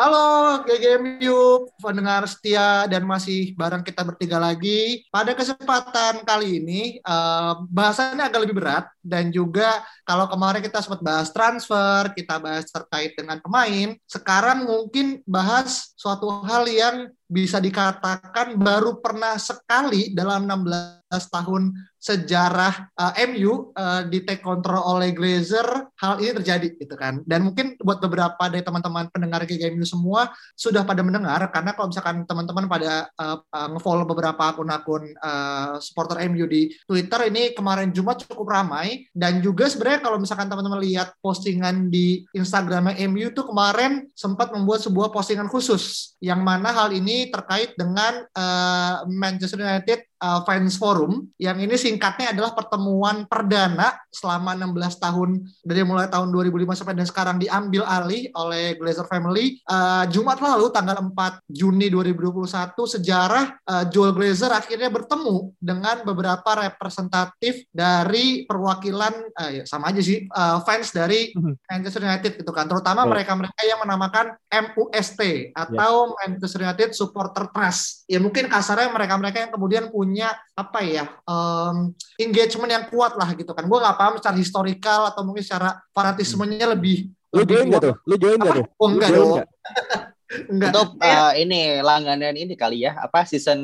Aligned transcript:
Halo 0.00 0.64
GGMU, 0.64 1.68
pendengar 1.76 2.24
setia 2.24 2.88
dan 2.88 3.04
masih 3.04 3.52
bareng 3.52 3.84
kita 3.84 4.00
bertiga 4.00 4.40
lagi. 4.40 5.04
Pada 5.12 5.36
kesempatan 5.36 6.24
kali 6.24 6.56
ini, 6.56 6.96
uh, 7.04 7.68
bahasannya 7.68 8.24
agak 8.24 8.48
lebih 8.48 8.64
berat 8.64 8.88
dan 9.04 9.28
juga 9.28 9.84
kalau 10.08 10.24
kemarin 10.24 10.64
kita 10.64 10.80
sempat 10.80 11.04
bahas 11.04 11.28
transfer, 11.28 12.16
kita 12.16 12.40
bahas 12.40 12.64
terkait 12.72 13.12
dengan 13.12 13.44
pemain, 13.44 13.92
sekarang 14.08 14.64
mungkin 14.64 15.20
bahas 15.28 15.92
suatu 16.00 16.32
hal 16.48 16.64
yang 16.64 17.12
bisa 17.30 17.62
dikatakan 17.62 18.58
baru 18.58 18.98
pernah 18.98 19.38
sekali 19.38 20.10
dalam 20.10 20.50
16 20.50 21.30
tahun 21.30 21.62
sejarah 22.00 22.90
uh, 22.96 23.12
MU 23.28 23.70
uh, 23.76 24.02
di 24.08 24.24
take 24.24 24.40
control 24.40 24.80
oleh 24.96 25.12
Glazer 25.12 25.92
hal 26.00 26.16
ini 26.18 26.32
terjadi 26.40 26.80
gitu 26.80 26.96
kan. 26.96 27.20
Dan 27.28 27.52
mungkin 27.52 27.76
buat 27.76 28.00
beberapa 28.00 28.40
dari 28.48 28.64
teman-teman 28.64 29.12
pendengar 29.12 29.44
GGMU 29.44 29.84
semua 29.84 30.32
sudah 30.56 30.82
pada 30.82 31.04
mendengar 31.04 31.44
karena 31.52 31.76
kalau 31.76 31.92
misalkan 31.92 32.24
teman-teman 32.24 32.64
pada 32.66 33.12
uh, 33.20 33.36
uh, 33.44 33.68
ngefollow 33.76 34.08
beberapa 34.08 34.40
akun-akun 34.48 35.12
uh, 35.20 35.76
supporter 35.78 36.24
MU 36.32 36.48
di 36.48 36.72
Twitter 36.88 37.28
ini 37.28 37.52
kemarin 37.52 37.92
Jumat 37.92 38.24
cukup 38.24 38.48
ramai. 38.48 39.04
Dan 39.12 39.44
juga 39.44 39.68
sebenarnya 39.68 40.00
kalau 40.00 40.16
misalkan 40.16 40.48
teman-teman 40.48 40.80
lihat 40.80 41.12
postingan 41.20 41.92
di 41.92 42.24
Instagram 42.32 42.96
MU 43.12 43.28
tuh 43.36 43.44
kemarin 43.44 44.08
sempat 44.16 44.56
membuat 44.56 44.80
sebuah 44.80 45.12
postingan 45.12 45.52
khusus 45.52 46.16
yang 46.24 46.40
mana 46.40 46.72
hal 46.72 46.96
ini 46.96 47.19
terkait 47.28 47.76
dengan 47.76 48.24
uh, 48.32 49.04
Manchester 49.12 49.60
United 49.60 50.09
uh, 50.20 50.40
Fans 50.44 50.76
Forum 50.76 51.26
yang 51.40 51.56
ini 51.58 51.74
singkatnya 51.74 52.36
adalah 52.36 52.52
pertemuan 52.52 53.24
perdana 53.26 53.96
selama 54.12 54.54
16 54.54 55.00
tahun 55.00 55.30
dari 55.64 55.82
mulai 55.82 56.06
tahun 56.12 56.28
2005 56.30 56.78
sampai 56.84 56.94
dan 56.94 57.08
sekarang 57.08 57.36
diambil 57.40 57.82
alih 57.88 58.28
oleh 58.36 58.76
Glazer 58.76 59.08
Family 59.08 59.58
uh, 59.66 60.04
Jumat 60.12 60.38
lalu 60.38 60.68
tanggal 60.70 61.00
4 61.00 61.48
Juni 61.48 61.88
2021 61.88 62.76
sejarah 62.76 63.44
uh, 63.64 63.84
Joel 63.88 64.12
Glazer 64.14 64.52
akhirnya 64.52 64.92
bertemu 64.92 65.56
dengan 65.56 66.04
beberapa 66.04 66.50
representatif 66.68 67.64
dari 67.72 68.44
perwakilan 68.44 69.14
uh, 69.34 69.50
ya 69.50 69.64
sama 69.64 69.90
aja 69.90 70.02
sih 70.04 70.28
uh, 70.30 70.60
fans 70.62 70.92
dari 70.92 71.32
mhm. 71.32 71.56
Manchester 71.66 72.04
United 72.04 72.32
gitu 72.38 72.52
kan 72.52 72.68
terutama 72.68 73.08
mereka-mereka 73.08 73.62
yang 73.64 73.80
menamakan 73.82 74.36
MUST 74.50 75.54
atau 75.56 75.92
yeah. 76.12 76.16
Manchester 76.26 76.60
United 76.66 76.90
Supporter 76.92 77.48
Trust 77.54 78.04
ya 78.10 78.18
mungkin 78.18 78.50
kasarnya 78.50 78.90
mereka-mereka 78.92 79.38
yang 79.48 79.52
kemudian 79.54 79.84
punya 79.88 80.09
punya 80.10 80.34
apa 80.58 80.82
ya 80.82 81.06
um, 81.22 81.94
engagement 82.18 82.66
yang 82.66 82.84
kuat 82.90 83.14
lah 83.14 83.30
gitu 83.38 83.54
kan 83.54 83.62
gue 83.62 83.78
nggak 83.78 83.94
paham 83.94 84.18
secara 84.18 84.34
historikal 84.34 85.06
atau 85.06 85.22
mungkin 85.22 85.46
secara 85.46 85.78
fanatismenya 85.94 86.66
hmm. 86.66 86.74
lebih 86.74 86.98
lu 87.30 87.46
join 87.46 87.70
nggak 87.70 87.82
tuh 87.86 87.94
lu 88.10 88.14
join 88.18 88.34
nggak 88.42 88.54
tuh 88.58 88.66
oh 88.74 88.88
enggak 88.90 89.10
dong 89.14 89.30
Enggak. 90.30 90.70
Untuk 90.70 91.02
uh, 91.02 91.34
ini 91.34 91.82
langganan 91.82 92.38
ini 92.38 92.54
kali 92.54 92.86
ya, 92.86 92.94
apa 93.02 93.26
season 93.26 93.58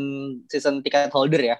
season 0.50 0.82
tiket 0.82 1.14
holder 1.14 1.38
ya, 1.38 1.56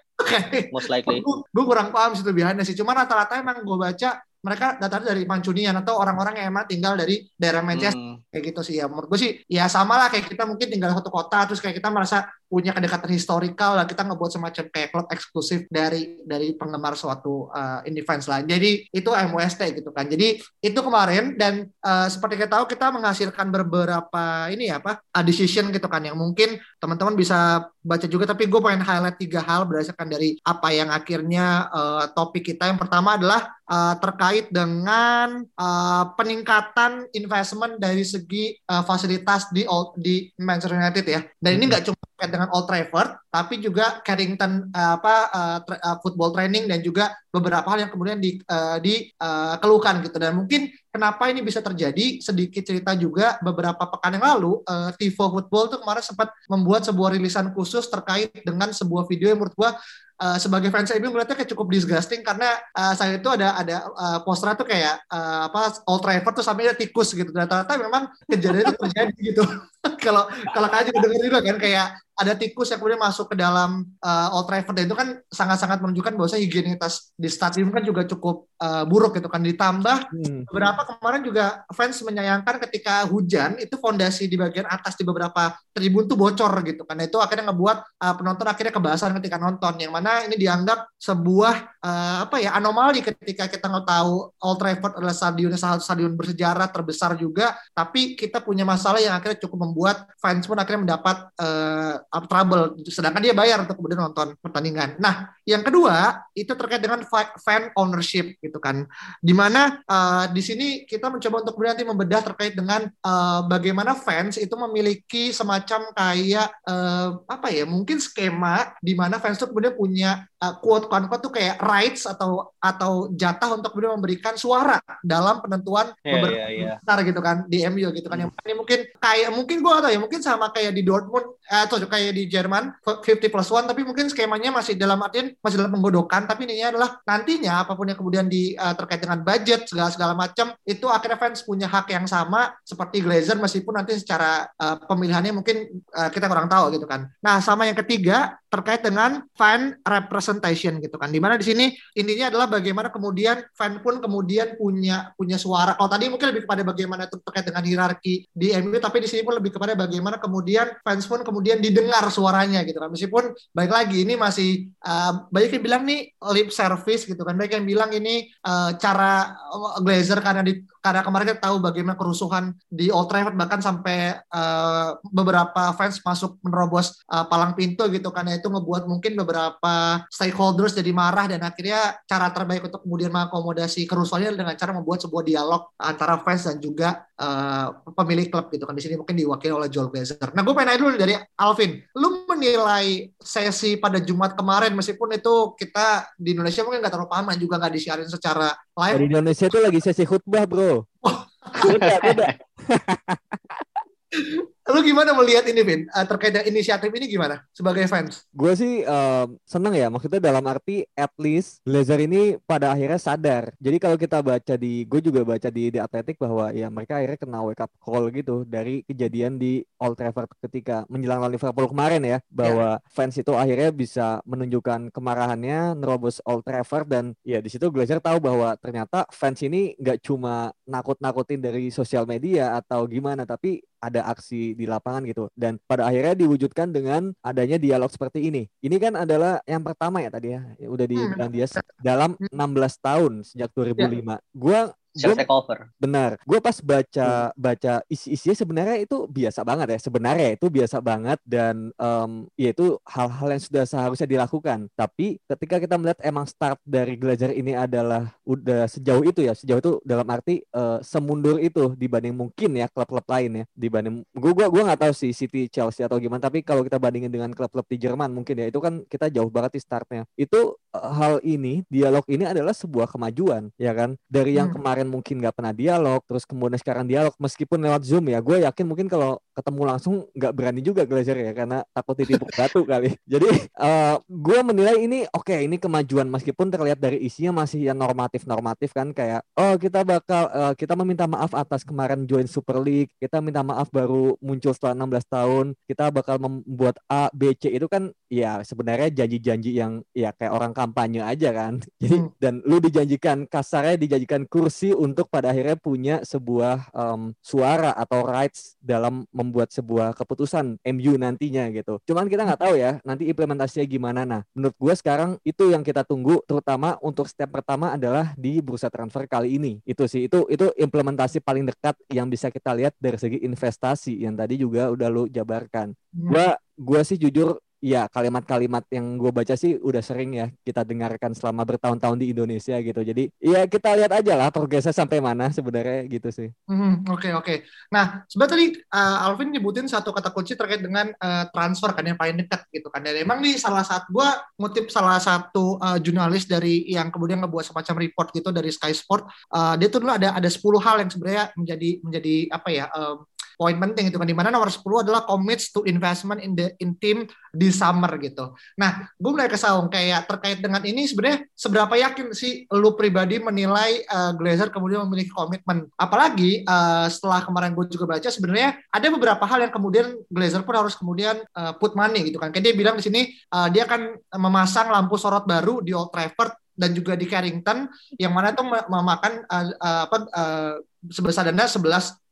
most 0.74 0.91
likely. 0.91 1.22
gue 1.22 1.62
kurang 1.62 1.94
paham 1.94 2.18
sih 2.18 2.26
lebihannya 2.26 2.66
sih. 2.66 2.74
Cuma 2.74 2.91
rata-rata 2.91 3.38
emang 3.38 3.62
gue 3.62 3.78
baca 3.78 4.18
mereka 4.42 4.78
datang 4.78 5.03
dari 5.06 5.22
Mancunian 5.22 5.74
atau 5.78 5.98
orang-orang 5.98 6.42
yang 6.42 6.54
emang 6.54 6.66
tinggal 6.70 6.98
dari 6.98 7.22
daerah 7.34 7.62
Manchester 7.62 7.98
hmm. 7.98 8.30
kayak 8.34 8.44
gitu 8.50 8.60
sih 8.66 8.74
ya. 8.82 8.91
Menurut 8.91 9.06
gue 9.10 9.18
sih 9.18 9.30
ya 9.47 9.70
sama 9.70 9.94
lah 9.94 10.10
kayak 10.10 10.26
kita 10.26 10.42
mungkin 10.42 10.66
tinggal 10.70 10.91
satu 10.91 11.10
kota 11.10 11.47
terus 11.47 11.62
kayak 11.62 11.78
kita 11.78 11.91
merasa 11.91 12.26
punya 12.46 12.70
kedekatan 12.70 13.10
historikal 13.10 13.74
lah 13.74 13.84
kita 13.84 14.06
ngebuat 14.06 14.30
semacam 14.30 14.64
kayak 14.70 14.88
klub 14.94 15.06
eksklusif 15.10 15.66
dari 15.66 16.22
dari 16.22 16.54
penggemar 16.54 16.94
suatu 16.94 17.50
uh, 17.50 17.82
indie 17.82 18.06
fans 18.06 18.30
lah. 18.30 18.42
Jadi 18.46 18.86
itu 18.90 19.10
MUST 19.10 19.60
gitu 19.74 19.90
kan. 19.90 20.06
Jadi 20.06 20.38
itu 20.62 20.78
kemarin 20.78 21.34
dan 21.34 21.66
uh, 21.82 22.06
seperti 22.06 22.38
kita 22.42 22.58
tahu 22.58 22.64
kita 22.70 22.94
menghasilkan 22.94 23.50
beberapa 23.50 24.46
ini 24.50 24.70
ya 24.70 24.78
apa 24.78 25.02
uh, 25.02 25.24
decision 25.26 25.74
gitu 25.74 25.90
kan 25.90 26.02
yang 26.06 26.14
mungkin 26.14 26.58
teman-teman 26.78 27.18
bisa 27.18 27.66
baca 27.82 28.06
juga. 28.06 28.30
Tapi 28.30 28.46
gue 28.46 28.60
pengen 28.62 28.82
highlight 28.86 29.18
tiga 29.18 29.42
hal 29.42 29.66
berdasarkan 29.66 30.06
dari 30.06 30.38
apa 30.46 30.68
yang 30.70 30.90
akhirnya 30.90 31.66
uh, 31.70 32.04
topik 32.14 32.46
kita. 32.46 32.70
Yang 32.70 32.86
pertama 32.86 33.18
adalah 33.18 33.56
uh, 33.66 33.94
terkait 33.98 34.50
dengan 34.50 35.42
uh, 35.58 36.04
peningkatan 36.14 37.10
investment 37.14 37.78
dari 37.82 38.06
segi 38.06 38.54
uh, 38.70 38.82
fasilitas 38.86 39.50
di 39.50 39.66
di 39.98 40.30
Manchester 40.38 40.78
United 40.78 41.04
ya. 41.06 41.20
Dan 41.38 41.58
ini 41.58 41.64
nggak 41.70 41.84
cuma 41.90 41.98
dengan 42.25 42.49
Old 42.56 42.65
Trafford, 42.65 43.28
tapi 43.28 43.60
juga 43.60 44.00
Carrington 44.00 44.72
uh, 44.72 44.97
apa 44.97 45.15
uh, 45.28 45.59
tra 45.60 45.77
uh, 45.77 45.97
football 46.00 46.32
training 46.32 46.65
dan 46.65 46.81
juga 46.81 47.12
beberapa 47.28 47.69
hal 47.69 47.84
yang 47.84 47.93
kemudian 47.93 48.16
di, 48.16 48.41
uh, 48.49 48.81
dikeluhkan 48.81 50.00
uh, 50.00 50.03
gitu. 50.09 50.16
Dan 50.16 50.32
mungkin 50.41 50.72
kenapa 50.88 51.28
ini 51.28 51.44
bisa 51.44 51.60
terjadi? 51.60 52.25
Sedikit 52.25 52.65
cerita 52.65 52.97
juga 52.97 53.37
beberapa 53.44 53.84
pekan 53.84 54.16
yang 54.16 54.25
lalu, 54.25 54.65
uh, 54.65 54.88
Tivo 54.97 55.28
Football 55.28 55.77
tuh 55.77 55.78
kemarin 55.84 56.00
sempat 56.00 56.32
membuat 56.49 56.88
sebuah 56.88 57.12
rilisan 57.12 57.53
khusus 57.53 57.84
terkait 57.93 58.33
dengan 58.41 58.72
sebuah 58.72 59.04
video 59.04 59.28
yang 59.28 59.37
menurut 59.37 59.53
gua 59.53 59.77
uh, 60.21 60.38
sebagai 60.41 60.72
fans 60.72 60.93
MU 60.97 61.12
melihatnya 61.12 61.37
kayak 61.37 61.50
cukup 61.53 61.66
disgusting 61.69 62.25
karena 62.25 62.56
uh, 62.72 62.93
saat 62.97 63.21
itu 63.21 63.28
ada 63.28 63.56
ada 63.56 63.77
uh, 63.93 64.19
poster 64.25 64.53
tuh 64.56 64.69
kayak 64.69 65.00
uh, 65.12 65.48
apa 65.53 65.84
Old 65.88 66.03
Trafford 66.04 66.34
tuh 66.41 66.44
sampai 66.44 66.72
ada 66.72 66.77
tikus 66.77 67.12
gitu. 67.12 67.31
Dan 67.33 67.48
ternyata 67.48 67.75
memang 67.77 68.09
kejadian 68.28 68.72
itu 68.72 68.77
terjadi 68.77 69.15
gitu. 69.21 69.44
Kalau 70.06 70.27
kalau 70.50 70.69
kalian 70.71 70.87
juga 70.91 71.00
dengar 71.03 71.21
juga 71.22 71.38
kan 71.43 71.56
kayak 71.62 71.87
ada 72.16 72.32
tikus 72.32 72.72
yang 72.72 72.81
kemudian 72.81 73.00
masuk 73.00 73.28
ke 73.28 73.37
dalam 73.37 73.84
uh, 74.00 74.34
Old 74.34 74.49
Trafford. 74.49 74.88
Itu 74.88 74.97
kan 74.97 75.21
sangat-sangat 75.28 75.84
menunjukkan 75.84 76.16
bahwa 76.16 76.32
higienitas 76.32 77.12
di 77.12 77.28
stadion 77.28 77.69
kan 77.69 77.84
juga 77.84 78.09
cukup 78.09 78.49
uh, 78.56 78.88
buruk 78.88 79.21
gitu 79.21 79.28
kan. 79.28 79.44
Ditambah 79.44 80.09
hmm. 80.09 80.49
beberapa 80.49 80.97
kemarin 80.97 81.21
juga 81.21 81.44
fans 81.77 82.00
menyayangkan 82.00 82.56
ketika 82.69 83.04
hujan 83.04 83.60
itu 83.60 83.77
fondasi 83.77 84.32
di 84.32 84.41
bagian 84.41 84.65
atas 84.65 84.97
di 84.97 85.04
beberapa 85.04 85.53
tribun 85.77 86.09
tuh 86.09 86.16
bocor 86.16 86.49
gitu 86.65 86.88
kan. 86.88 86.97
Itu 87.04 87.21
akhirnya 87.21 87.53
ngebuat 87.53 87.78
uh, 88.00 88.15
penonton 88.16 88.48
akhirnya 88.48 88.72
kebahasan 88.72 89.12
ketika 89.21 89.37
nonton. 89.37 89.77
Yang 89.77 89.93
mana 89.93 90.25
ini 90.25 90.41
dianggap 90.41 90.97
sebuah 90.97 91.84
uh, 91.84 92.16
apa 92.25 92.41
ya 92.41 92.56
anomali 92.56 93.04
ketika 93.04 93.44
kita 93.44 93.69
nggak 93.69 93.84
tahu 93.84 94.33
Old 94.41 94.56
Trafford 94.56 94.97
adalah 94.97 95.12
stadion 95.12 95.53
salah 95.53 95.77
satu 95.77 95.84
stadion 95.93 96.16
bersejarah 96.16 96.72
terbesar 96.72 97.12
juga. 97.21 97.53
Tapi 97.77 98.16
kita 98.16 98.41
punya 98.41 98.65
masalah 98.65 99.04
yang 99.04 99.12
akhirnya 99.12 99.37
cukup 99.44 99.69
membuat 99.69 100.09
fans 100.16 100.48
pun 100.48 100.56
akhirnya 100.56 100.81
mendapat 100.88 101.28
uh, 101.37 102.05
trouble 102.30 102.78
sedangkan 102.86 103.22
dia 103.22 103.34
bayar 103.36 103.62
untuk 103.62 103.78
kemudian 103.78 104.00
nonton 104.06 104.38
pertandingan. 104.38 104.96
Nah, 105.02 105.34
yang 105.42 105.62
kedua 105.62 106.26
itu 106.32 106.52
terkait 106.54 106.82
dengan 106.82 107.02
fan 107.42 107.70
ownership 107.74 108.38
gitu 108.38 108.58
kan. 108.62 108.86
Di 109.18 109.34
mana 109.34 109.82
uh, 109.86 110.30
di 110.30 110.42
sini 110.44 110.66
kita 110.86 111.10
mencoba 111.10 111.42
untuk 111.42 111.58
nanti 111.62 111.82
membedah 111.82 112.20
terkait 112.22 112.54
dengan 112.54 112.86
uh, 113.02 113.42
bagaimana 113.50 113.98
fans 113.98 114.38
itu 114.38 114.54
memiliki 114.54 115.34
semacam 115.34 115.90
kayak 115.92 116.48
uh, 116.68 117.18
apa 117.26 117.50
ya, 117.50 117.66
mungkin 117.66 117.98
skema 117.98 118.76
di 118.78 118.94
mana 118.94 119.18
fans 119.18 119.41
itu 119.41 119.50
kemudian 119.50 119.74
punya 119.74 120.24
uh, 120.42 120.54
quote 120.62 120.86
unquote 120.92 121.22
tuh 121.26 121.32
kayak 121.34 121.59
rights 121.59 122.06
atau 122.06 122.54
atau 122.62 123.10
jatah 123.16 123.56
untuk 123.59 123.74
kemudian 123.74 123.98
memberikan 123.98 124.38
suara 124.38 124.78
dalam 125.02 125.42
penentuan 125.42 125.91
yeah, 126.02 126.12
beberapa 126.14 126.38
yeah, 126.38 126.50
yeah. 126.52 126.76
besar 126.78 126.98
gitu 127.02 127.20
kan 127.20 127.36
di 127.50 127.59
MU 127.66 127.88
gitu 127.91 128.06
kan. 128.06 128.22
Hmm. 128.22 128.30
Yang 128.30 128.44
ini 128.47 128.54
mungkin 128.54 128.78
kayak 129.02 129.30
mungkin 129.34 129.56
gue 129.64 129.74
atau 129.74 129.91
ya 129.91 129.98
mungkin 129.98 130.20
sama 130.22 130.47
kayak 130.54 130.72
di 130.76 130.82
Dortmund 130.86 131.26
atau 131.47 131.76
kayak 131.82 132.05
di 132.10 132.26
Jerman 132.26 132.82
50 132.82 133.32
plus 133.32 133.48
one 133.50 133.66
tapi 133.66 133.82
mungkin 133.86 134.10
skemanya 134.10 134.50
masih 134.50 134.74
dalam 134.74 134.98
artian 135.03 135.32
masih 135.38 135.62
dalam 135.62 135.72
penggodokan 135.72 136.26
tapi 136.26 136.47
ini 136.47 136.62
adalah 136.62 136.98
nantinya 137.06 137.66
apa 137.66 137.72
pun 137.78 137.88
yang 137.88 137.98
kemudian 137.98 138.26
di 138.26 138.53
uh, 138.58 138.74
terkait 138.74 139.03
dengan 139.03 139.22
budget 139.22 139.70
segala 139.70 139.91
segala 139.94 140.12
macam 140.14 140.54
itu 140.66 140.86
akhirnya 140.86 141.18
fans 141.18 141.42
punya 141.42 141.66
hak 141.70 141.91
yang 141.91 142.06
sama 142.06 142.54
seperti 142.62 143.03
Glazer 143.03 143.38
meskipun 143.38 143.74
nanti 143.78 143.97
secara 143.98 144.47
uh, 144.58 144.76
pemilihannya 144.84 145.32
mungkin 145.32 145.82
uh, 145.94 146.10
kita 146.10 146.26
kurang 146.26 146.50
tahu 146.50 146.74
gitu 146.74 146.86
kan. 146.88 147.06
Nah 147.22 147.38
sama 147.38 147.66
yang 147.66 147.78
ketiga 147.78 148.38
terkait 148.47 148.83
dengan 148.83 149.27
fan 149.34 149.77
representation 149.83 150.78
gitu 150.78 150.97
kan. 150.97 151.10
Di 151.10 151.19
mana 151.19 151.34
di 151.34 151.45
sini 151.47 151.75
intinya 151.98 152.31
adalah 152.31 152.47
bagaimana 152.47 152.89
kemudian 152.95 153.43
fan 153.53 153.83
pun 153.83 153.98
kemudian 153.98 154.54
punya 154.54 155.10
punya 155.19 155.37
suara. 155.37 155.75
Kalau 155.75 155.91
tadi 155.91 156.07
mungkin 156.07 156.31
lebih 156.31 156.47
kepada 156.47 156.63
bagaimana 156.63 157.10
itu 157.10 157.19
terkait 157.21 157.47
dengan 157.51 157.63
hierarki 157.66 158.15
di 158.31 158.54
MU, 158.63 158.78
tapi 158.78 159.03
di 159.03 159.09
sini 159.10 159.27
pun 159.27 159.34
lebih 159.37 159.54
kepada 159.54 159.75
bagaimana 159.75 160.22
kemudian 160.22 160.78
fans 160.81 161.04
pun 161.04 161.27
kemudian 161.27 161.59
didengar 161.59 162.07
suaranya 162.09 162.63
gitu 162.63 162.78
kan. 162.78 162.91
Meskipun 162.91 163.34
baik 163.53 163.72
lagi 163.72 164.07
ini 164.07 164.15
masih 164.15 164.71
uh, 164.87 165.27
banyak 165.28 165.59
yang 165.59 165.65
bilang 165.65 165.83
nih 165.84 166.01
lip 166.33 166.48
service 166.54 167.04
gitu 167.04 167.21
kan. 167.27 167.34
Banyak 167.34 167.63
yang 167.63 167.66
bilang 167.66 167.91
ini 167.91 168.31
uh, 168.47 168.78
cara 168.78 169.34
Glazer 169.83 170.22
karena 170.22 170.47
di 170.47 170.63
karena 170.87 171.03
kemarin 171.03 171.34
kita 171.34 171.51
tahu 171.51 171.57
bagaimana 171.59 171.98
kerusuhan 171.98 172.54
di 172.71 172.95
Old 172.95 173.10
Trafford 173.10 173.34
bahkan 173.34 173.59
sampai 173.59 174.22
uh, 174.31 174.95
beberapa 175.10 175.75
fans 175.75 175.98
masuk 175.98 176.39
menerobos 176.47 177.03
uh, 177.10 177.27
palang 177.27 177.59
pintu 177.59 177.91
gitu 177.91 178.15
karena 178.15 178.39
itu 178.39 178.46
ngebuat 178.51 178.91
mungkin 178.91 179.19
beberapa 179.19 180.07
stakeholders 180.10 180.75
jadi 180.75 180.91
marah 180.95 181.31
dan 181.31 181.43
akhirnya 181.45 181.98
cara 182.07 182.31
terbaik 182.31 182.66
untuk 182.66 182.83
kemudian 182.83 183.13
mengakomodasi 183.13 183.87
kerusuhannya 183.87 184.34
dengan 184.34 184.54
cara 184.54 184.72
membuat 184.75 185.04
sebuah 185.04 185.22
dialog 185.27 185.63
antara 185.78 186.19
fans 186.22 186.48
dan 186.48 186.59
juga 186.63 187.07
uh, 187.19 187.75
pemilik 187.93 188.31
klub 188.31 188.51
gitu 188.51 188.65
kan 188.65 188.75
di 188.75 188.83
sini 188.83 188.97
mungkin 188.98 189.16
diwakili 189.16 189.54
oleh 189.54 189.69
Joel 189.71 189.91
Glazer. 189.93 190.31
Nah 190.33 190.43
gue 190.43 190.54
pengen 190.54 190.69
nanya 190.72 190.81
dulu 190.81 190.97
dari 190.98 191.15
Alvin, 191.39 191.83
lu 191.97 192.27
menilai 192.27 193.10
sesi 193.21 193.77
pada 193.77 194.01
Jumat 194.03 194.34
kemarin 194.34 194.75
meskipun 194.75 195.15
itu 195.15 195.54
kita 195.59 196.10
di 196.16 196.34
Indonesia 196.34 196.65
mungkin 196.66 196.81
nggak 196.83 196.93
terlalu 196.93 197.10
paham 197.10 197.31
juga 197.39 197.59
nggak 197.60 197.75
disiarin 197.75 198.09
secara 198.09 198.51
live. 198.75 198.98
Di 198.98 199.07
Indonesia 199.10 199.47
itu 199.47 199.59
lagi 199.63 199.81
sesi 199.83 200.03
khutbah 200.03 200.47
bro. 200.48 200.83
Oh. 201.04 201.19
Lu 204.66 204.83
gimana 204.83 205.15
melihat 205.15 205.47
ini, 205.47 205.63
Vin? 205.63 205.80
Uh, 205.95 206.03
terkait 206.03 206.34
dengan 206.34 206.51
inisiatif 206.51 206.91
ini 206.91 207.07
gimana 207.07 207.47
sebagai 207.54 207.86
fans? 207.86 208.27
Gue 208.34 208.51
sih 208.59 208.83
uh, 208.83 209.30
seneng 209.47 209.78
ya. 209.78 209.86
Maksudnya 209.86 210.18
dalam 210.18 210.42
arti 210.51 210.83
at 210.98 211.15
least 211.22 211.63
Glazer 211.63 212.03
ini 212.03 212.34
pada 212.42 212.74
akhirnya 212.74 212.98
sadar. 212.98 213.54
Jadi 213.63 213.78
kalau 213.78 213.95
kita 213.95 214.18
baca 214.18 214.54
di, 214.59 214.83
gue 214.83 214.98
juga 214.98 215.22
baca 215.22 215.47
di 215.47 215.71
The 215.71 215.86
Athletic 215.86 216.18
bahwa 216.18 216.51
ya 216.51 216.66
mereka 216.66 216.98
akhirnya 216.98 217.18
kena 217.22 217.47
wake 217.47 217.63
up 217.63 217.71
call 217.78 218.10
gitu 218.10 218.42
dari 218.42 218.83
kejadian 218.83 219.39
di 219.39 219.63
Old 219.78 219.95
Trafford 219.95 220.34
ketika 220.42 220.83
menjelang 220.91 221.22
lawan 221.22 221.39
Liverpool 221.39 221.71
kemarin 221.71 222.03
ya. 222.03 222.19
Bahwa 222.27 222.83
yeah. 222.83 222.91
fans 222.91 223.15
itu 223.15 223.30
akhirnya 223.39 223.71
bisa 223.71 224.19
menunjukkan 224.27 224.91
kemarahannya, 224.91 225.78
nerobos 225.78 226.19
Old 226.27 226.42
Trafford 226.42 226.91
dan 226.91 227.15
ya 227.22 227.39
di 227.39 227.54
situ 227.54 227.71
Glazer 227.71 228.03
tahu 228.03 228.19
bahwa 228.19 228.59
ternyata 228.59 229.07
fans 229.15 229.39
ini 229.47 229.78
nggak 229.78 230.03
cuma 230.03 230.51
nakut-nakutin 230.66 231.39
dari 231.39 231.71
sosial 231.71 232.03
media 232.03 232.59
atau 232.59 232.83
gimana, 232.91 233.22
tapi 233.22 233.62
ada 233.86 234.06
aksi 234.10 234.59
di 234.59 234.65
lapangan 234.66 235.06
gitu. 235.06 235.30
Dan 235.33 235.62
pada 235.65 235.86
akhirnya 235.86 236.18
diwujudkan 236.18 236.71
dengan 236.74 237.15
adanya 237.22 237.56
dialog 237.56 237.91
seperti 237.91 238.27
ini. 238.27 238.50
Ini 238.60 238.77
kan 238.83 238.98
adalah 238.98 239.38
yang 239.47 239.62
pertama 239.62 240.03
ya 240.03 240.10
tadi 240.10 240.34
ya, 240.34 240.42
ya 240.59 240.68
udah 240.68 240.86
dibilang 240.86 241.30
dia 241.30 241.47
dalam 241.78 242.18
16 242.18 242.34
tahun 242.83 243.12
sejak 243.22 243.50
2005 243.54 243.77
ya. 243.77 244.16
gue 244.18 244.60
gua, 245.04 245.15
take 245.16 245.33
over. 245.33 245.59
Benar. 245.77 246.10
Gue 246.25 246.39
pas 246.41 246.57
baca 246.60 247.09
hmm. 247.31 247.33
baca 247.37 247.72
isi-isinya 247.93 248.37
sebenarnya 248.37 248.77
itu 248.81 249.04
biasa 249.04 249.41
banget 249.45 249.66
ya. 249.77 249.78
Sebenarnya 249.81 250.28
itu 250.33 250.47
biasa 250.48 250.81
banget 250.81 251.19
dan 251.27 251.71
um, 251.77 252.25
ya 252.41 252.51
itu 252.57 252.81
hal-hal 252.89 253.28
yang 253.37 253.43
sudah 253.43 253.65
seharusnya 253.69 254.09
dilakukan. 254.09 254.72
Tapi 254.72 255.21
ketika 255.28 255.57
kita 255.60 255.75
melihat 255.77 256.00
emang 256.00 256.25
start 256.25 256.59
dari 256.64 256.97
Glazer 256.97 257.37
ini 257.37 257.52
adalah 257.52 258.14
udah 258.25 258.64
sejauh 258.71 259.04
itu 259.04 259.25
ya, 259.25 259.37
sejauh 259.37 259.61
itu 259.61 259.73
dalam 259.85 260.07
arti 260.09 260.40
uh, 260.57 260.81
semundur 260.81 261.37
itu 261.43 261.76
dibanding 261.76 262.16
mungkin 262.16 262.57
ya 262.57 262.66
klub-klub 262.71 263.04
lain 263.04 263.43
ya. 263.43 263.45
Dibanding 263.52 264.02
gue 264.16 264.33
gua 264.33 264.49
gua 264.49 264.62
nggak 264.73 264.88
tahu 264.88 264.93
sih 264.97 265.12
City, 265.12 265.50
Chelsea 265.50 265.85
atau 265.85 266.00
gimana. 266.00 266.23
Tapi 266.23 266.40
kalau 266.40 266.64
kita 266.64 266.81
bandingin 266.81 267.12
dengan 267.12 267.31
klub-klub 267.37 267.66
di 267.69 267.76
Jerman 267.76 268.14
mungkin 268.14 268.38
ya 268.38 268.47
itu 268.49 268.59
kan 268.62 268.83
kita 268.88 269.12
jauh 269.12 269.28
banget 269.28 269.59
di 269.59 269.61
startnya. 269.61 270.02
Itu 270.16 270.57
uh, 270.73 270.93
hal 270.95 271.21
ini 271.26 271.66
dialog 271.69 272.07
ini 272.07 272.25
adalah 272.25 272.54
sebuah 272.54 272.88
kemajuan 272.90 273.52
ya 273.61 273.73
kan 273.76 273.99
dari 274.07 274.38
yang 274.38 274.50
hmm. 274.50 274.57
kemarin 274.57 274.86
mungkin 274.88 275.21
nggak 275.21 275.35
pernah 275.37 275.52
dialog, 275.54 276.00
terus 276.06 276.25
kemudian 276.25 276.59
sekarang 276.59 276.87
dialog 276.88 277.12
meskipun 277.18 277.59
lewat 277.61 277.83
Zoom 277.85 278.09
ya, 278.11 278.18
gue 278.23 278.47
yakin 278.47 278.64
mungkin 278.66 278.87
kalau 278.87 279.21
ketemu 279.37 279.62
langsung 279.68 279.94
nggak 280.16 280.33
berani 280.33 280.61
juga 280.64 280.88
Glazer 280.88 281.21
ya 281.21 281.37
karena 281.37 281.61
takut 281.76 281.92
ditipu 282.00 282.25
batu 282.33 282.64
kali. 282.64 282.97
Jadi 283.12 283.28
uh, 283.61 284.00
gue 284.09 284.38
menilai 284.40 284.80
ini 284.80 285.04
oke 285.12 285.28
okay, 285.28 285.44
ini 285.44 285.61
kemajuan 285.61 286.09
meskipun 286.09 286.49
terlihat 286.49 286.80
dari 286.80 287.04
isinya 287.04 287.44
masih 287.44 287.68
yang 287.68 287.76
normatif-normatif 287.76 288.73
kan 288.73 288.97
kayak 288.97 289.21
oh 289.37 289.61
kita 289.61 289.85
bakal 289.85 290.33
uh, 290.33 290.54
kita 290.56 290.73
meminta 290.73 291.04
maaf 291.04 291.37
atas 291.37 291.68
kemarin 291.68 292.09
join 292.09 292.25
Super 292.25 292.56
League, 292.56 292.88
kita 292.97 293.21
minta 293.21 293.44
maaf 293.44 293.68
baru 293.68 294.16
muncul 294.25 294.56
setelah 294.56 294.73
16 294.73 295.04
tahun, 295.12 295.47
kita 295.68 295.92
bakal 295.92 296.16
membuat 296.16 296.80
A, 296.88 297.12
B, 297.12 297.37
C 297.37 297.52
itu 297.52 297.68
kan 297.68 297.92
ya 298.09 298.40
sebenarnya 298.40 299.04
janji-janji 299.04 299.59
yang 299.59 299.85
ya 299.92 300.16
kayak 300.16 300.33
orang 300.33 300.56
kampanye 300.56 301.04
aja 301.04 301.35
kan. 301.37 301.61
Jadi 301.83 301.97
hmm. 302.00 302.09
dan 302.16 302.40
lu 302.49 302.56
dijanjikan 302.62 303.28
kasarnya 303.28 303.76
dijanjikan 303.76 304.25
kursi 304.25 304.73
untuk 304.73 305.12
pada 305.12 305.37
akhirnya 305.37 305.61
punya 305.61 306.00
sebuah 306.00 306.73
um, 306.73 307.12
suara 307.21 307.76
atau 307.76 308.06
rights 308.09 308.56
dalam 308.62 309.04
membuat 309.26 309.50
sebuah 309.50 309.92
keputusan 309.99 310.62
MU 310.62 310.92
nantinya 310.94 311.50
gitu. 311.50 311.82
Cuman 311.84 312.06
kita 312.06 312.23
nggak 312.23 312.42
tahu 312.46 312.54
ya 312.54 312.78
nanti 312.87 313.11
implementasinya 313.11 313.66
gimana. 313.66 314.06
Nah, 314.06 314.23
menurut 314.32 314.54
gue 314.54 314.75
sekarang 314.78 315.18
itu 315.26 315.50
yang 315.50 315.66
kita 315.66 315.82
tunggu, 315.82 316.23
terutama 316.25 316.78
untuk 316.78 317.11
step 317.11 317.28
pertama 317.34 317.75
adalah 317.75 318.14
di 318.14 318.38
bursa 318.38 318.70
transfer 318.70 319.04
kali 319.11 319.37
ini. 319.37 319.58
Itu 319.66 319.90
sih, 319.90 320.06
itu 320.06 320.25
itu 320.30 320.46
implementasi 320.54 321.20
paling 321.20 321.50
dekat 321.50 321.75
yang 321.90 322.06
bisa 322.06 322.30
kita 322.30 322.54
lihat 322.54 322.78
dari 322.78 322.96
segi 322.96 323.18
investasi 323.26 324.06
yang 324.06 324.14
tadi 324.14 324.38
juga 324.38 324.70
udah 324.70 324.88
lo 324.88 325.04
jabarkan. 325.11 325.75
Gua 325.90 326.37
gua 326.56 326.80
sih 326.84 326.96
jujur 326.96 327.40
ya 327.66 327.90
kalimat-kalimat 327.90 328.62
yang 328.71 328.95
gue 328.95 329.11
baca 329.11 329.35
sih 329.35 329.59
udah 329.59 329.83
sering 329.83 330.14
ya 330.14 330.30
kita 330.47 330.62
dengarkan 330.62 331.11
selama 331.18 331.42
bertahun-tahun 331.42 331.99
di 331.99 332.14
Indonesia 332.14 332.54
gitu. 332.62 332.78
Jadi 332.87 333.11
ya 333.18 333.42
kita 333.50 333.75
lihat 333.75 333.90
aja 333.90 334.14
lah 334.14 334.30
progresnya 334.30 334.71
sampai 334.71 335.02
mana 335.02 335.35
sebenarnya 335.35 335.83
gitu 335.90 336.14
sih. 336.14 336.30
Oke 336.30 336.54
mm-hmm, 336.54 336.73
oke. 336.87 337.02
Okay, 337.02 337.12
okay. 337.18 337.37
Nah 337.75 338.07
sebenarnya 338.07 338.33
tadi 338.38 338.47
uh, 338.71 339.07
Alvin 339.11 339.35
nyebutin 339.35 339.66
satu 339.66 339.90
kata 339.90 340.14
kunci 340.14 340.38
terkait 340.38 340.62
dengan 340.62 340.95
uh, 340.95 341.26
transfer 341.35 341.75
kan 341.75 341.83
yang 341.83 341.99
paling 341.99 342.23
dekat 342.23 342.47
gitu 342.54 342.71
kan. 342.71 342.87
Dan 342.87 343.02
emang 343.02 343.18
nih 343.18 343.35
salah 343.35 343.66
satu 343.66 343.90
gue 343.90 344.09
ngutip 344.38 344.71
salah 344.71 345.02
satu 345.02 345.59
uh, 345.59 345.83
jurnalis 345.83 346.30
dari 346.30 346.71
yang 346.71 346.95
kemudian 346.95 347.19
ngebuat 347.26 347.50
semacam 347.50 347.83
report 347.83 348.14
gitu 348.14 348.30
dari 348.30 348.54
Sky 348.54 348.71
Sport. 348.71 349.11
Uh, 349.35 349.59
dia 349.59 349.66
tuh 349.66 349.83
dulu 349.83 349.90
ada 349.90 350.14
ada 350.14 350.28
10 350.30 350.38
hal 350.62 350.76
yang 350.87 350.90
sebenarnya 350.95 351.25
menjadi 351.35 351.71
menjadi 351.83 352.14
apa 352.30 352.49
ya 352.54 352.71
um, 352.71 353.02
poin 353.37 353.54
penting 353.54 353.92
itu 353.92 354.00
kan 354.00 354.09
di 354.09 354.16
mana 354.16 354.33
nomor 354.33 354.49
10 354.49 354.64
adalah 354.83 355.04
commits 355.04 355.52
to 355.52 355.62
investment 355.68 356.25
in 356.25 356.33
the 356.33 356.56
in 356.59 356.73
team 356.80 357.04
di 357.30 357.52
summer 357.52 357.92
gitu. 358.00 358.33
Nah, 358.56 358.88
gue 358.97 359.11
mulai 359.12 359.28
ke 359.28 359.37
Saung 359.37 359.68
kayak 359.68 360.09
terkait 360.09 360.40
dengan 360.40 360.64
ini 360.64 360.88
sebenarnya 360.88 361.28
seberapa 361.37 361.76
yakin 361.76 362.16
sih 362.16 362.49
lu 362.49 362.73
pribadi 362.75 363.21
menilai 363.21 363.85
uh, 363.87 364.16
Glazer 364.16 364.49
kemudian 364.49 364.88
memiliki 364.88 365.12
komitmen. 365.12 365.68
Apalagi 365.76 366.42
uh, 366.49 366.88
setelah 366.88 367.23
kemarin 367.23 367.52
gue 367.52 367.68
juga 367.68 367.85
baca 367.97 368.09
sebenarnya 368.09 368.56
ada 368.73 368.87
beberapa 368.88 369.25
hal 369.28 369.44
yang 369.44 369.52
kemudian 369.52 369.87
Glazer 370.09 370.40
pun 370.42 370.56
harus 370.56 370.73
kemudian 370.75 371.21
uh, 371.37 371.52
put 371.61 371.76
money 371.76 372.09
gitu 372.09 372.16
kan. 372.16 372.33
Kayak 372.33 372.50
dia 372.50 372.54
bilang 372.56 372.75
di 372.80 372.85
sini 372.85 373.12
uh, 373.37 373.52
dia 373.52 373.69
akan 373.69 374.00
memasang 374.16 374.73
lampu 374.73 374.97
sorot 374.97 375.28
baru 375.28 375.61
di 375.61 375.76
Old 375.76 375.93
Trafford 375.93 376.33
dan 376.57 376.73
juga 376.73 376.97
di 376.97 377.05
Carrington 377.05 377.69
yang 378.00 378.16
mana 378.16 378.33
itu 378.33 378.43
memakan 378.49 379.12
uh, 379.28 379.47
uh, 379.61 379.81
apa 379.85 379.97
uh, 380.09 380.55
sebesar 380.88 381.28
dana 381.28 381.45
11 381.45 381.61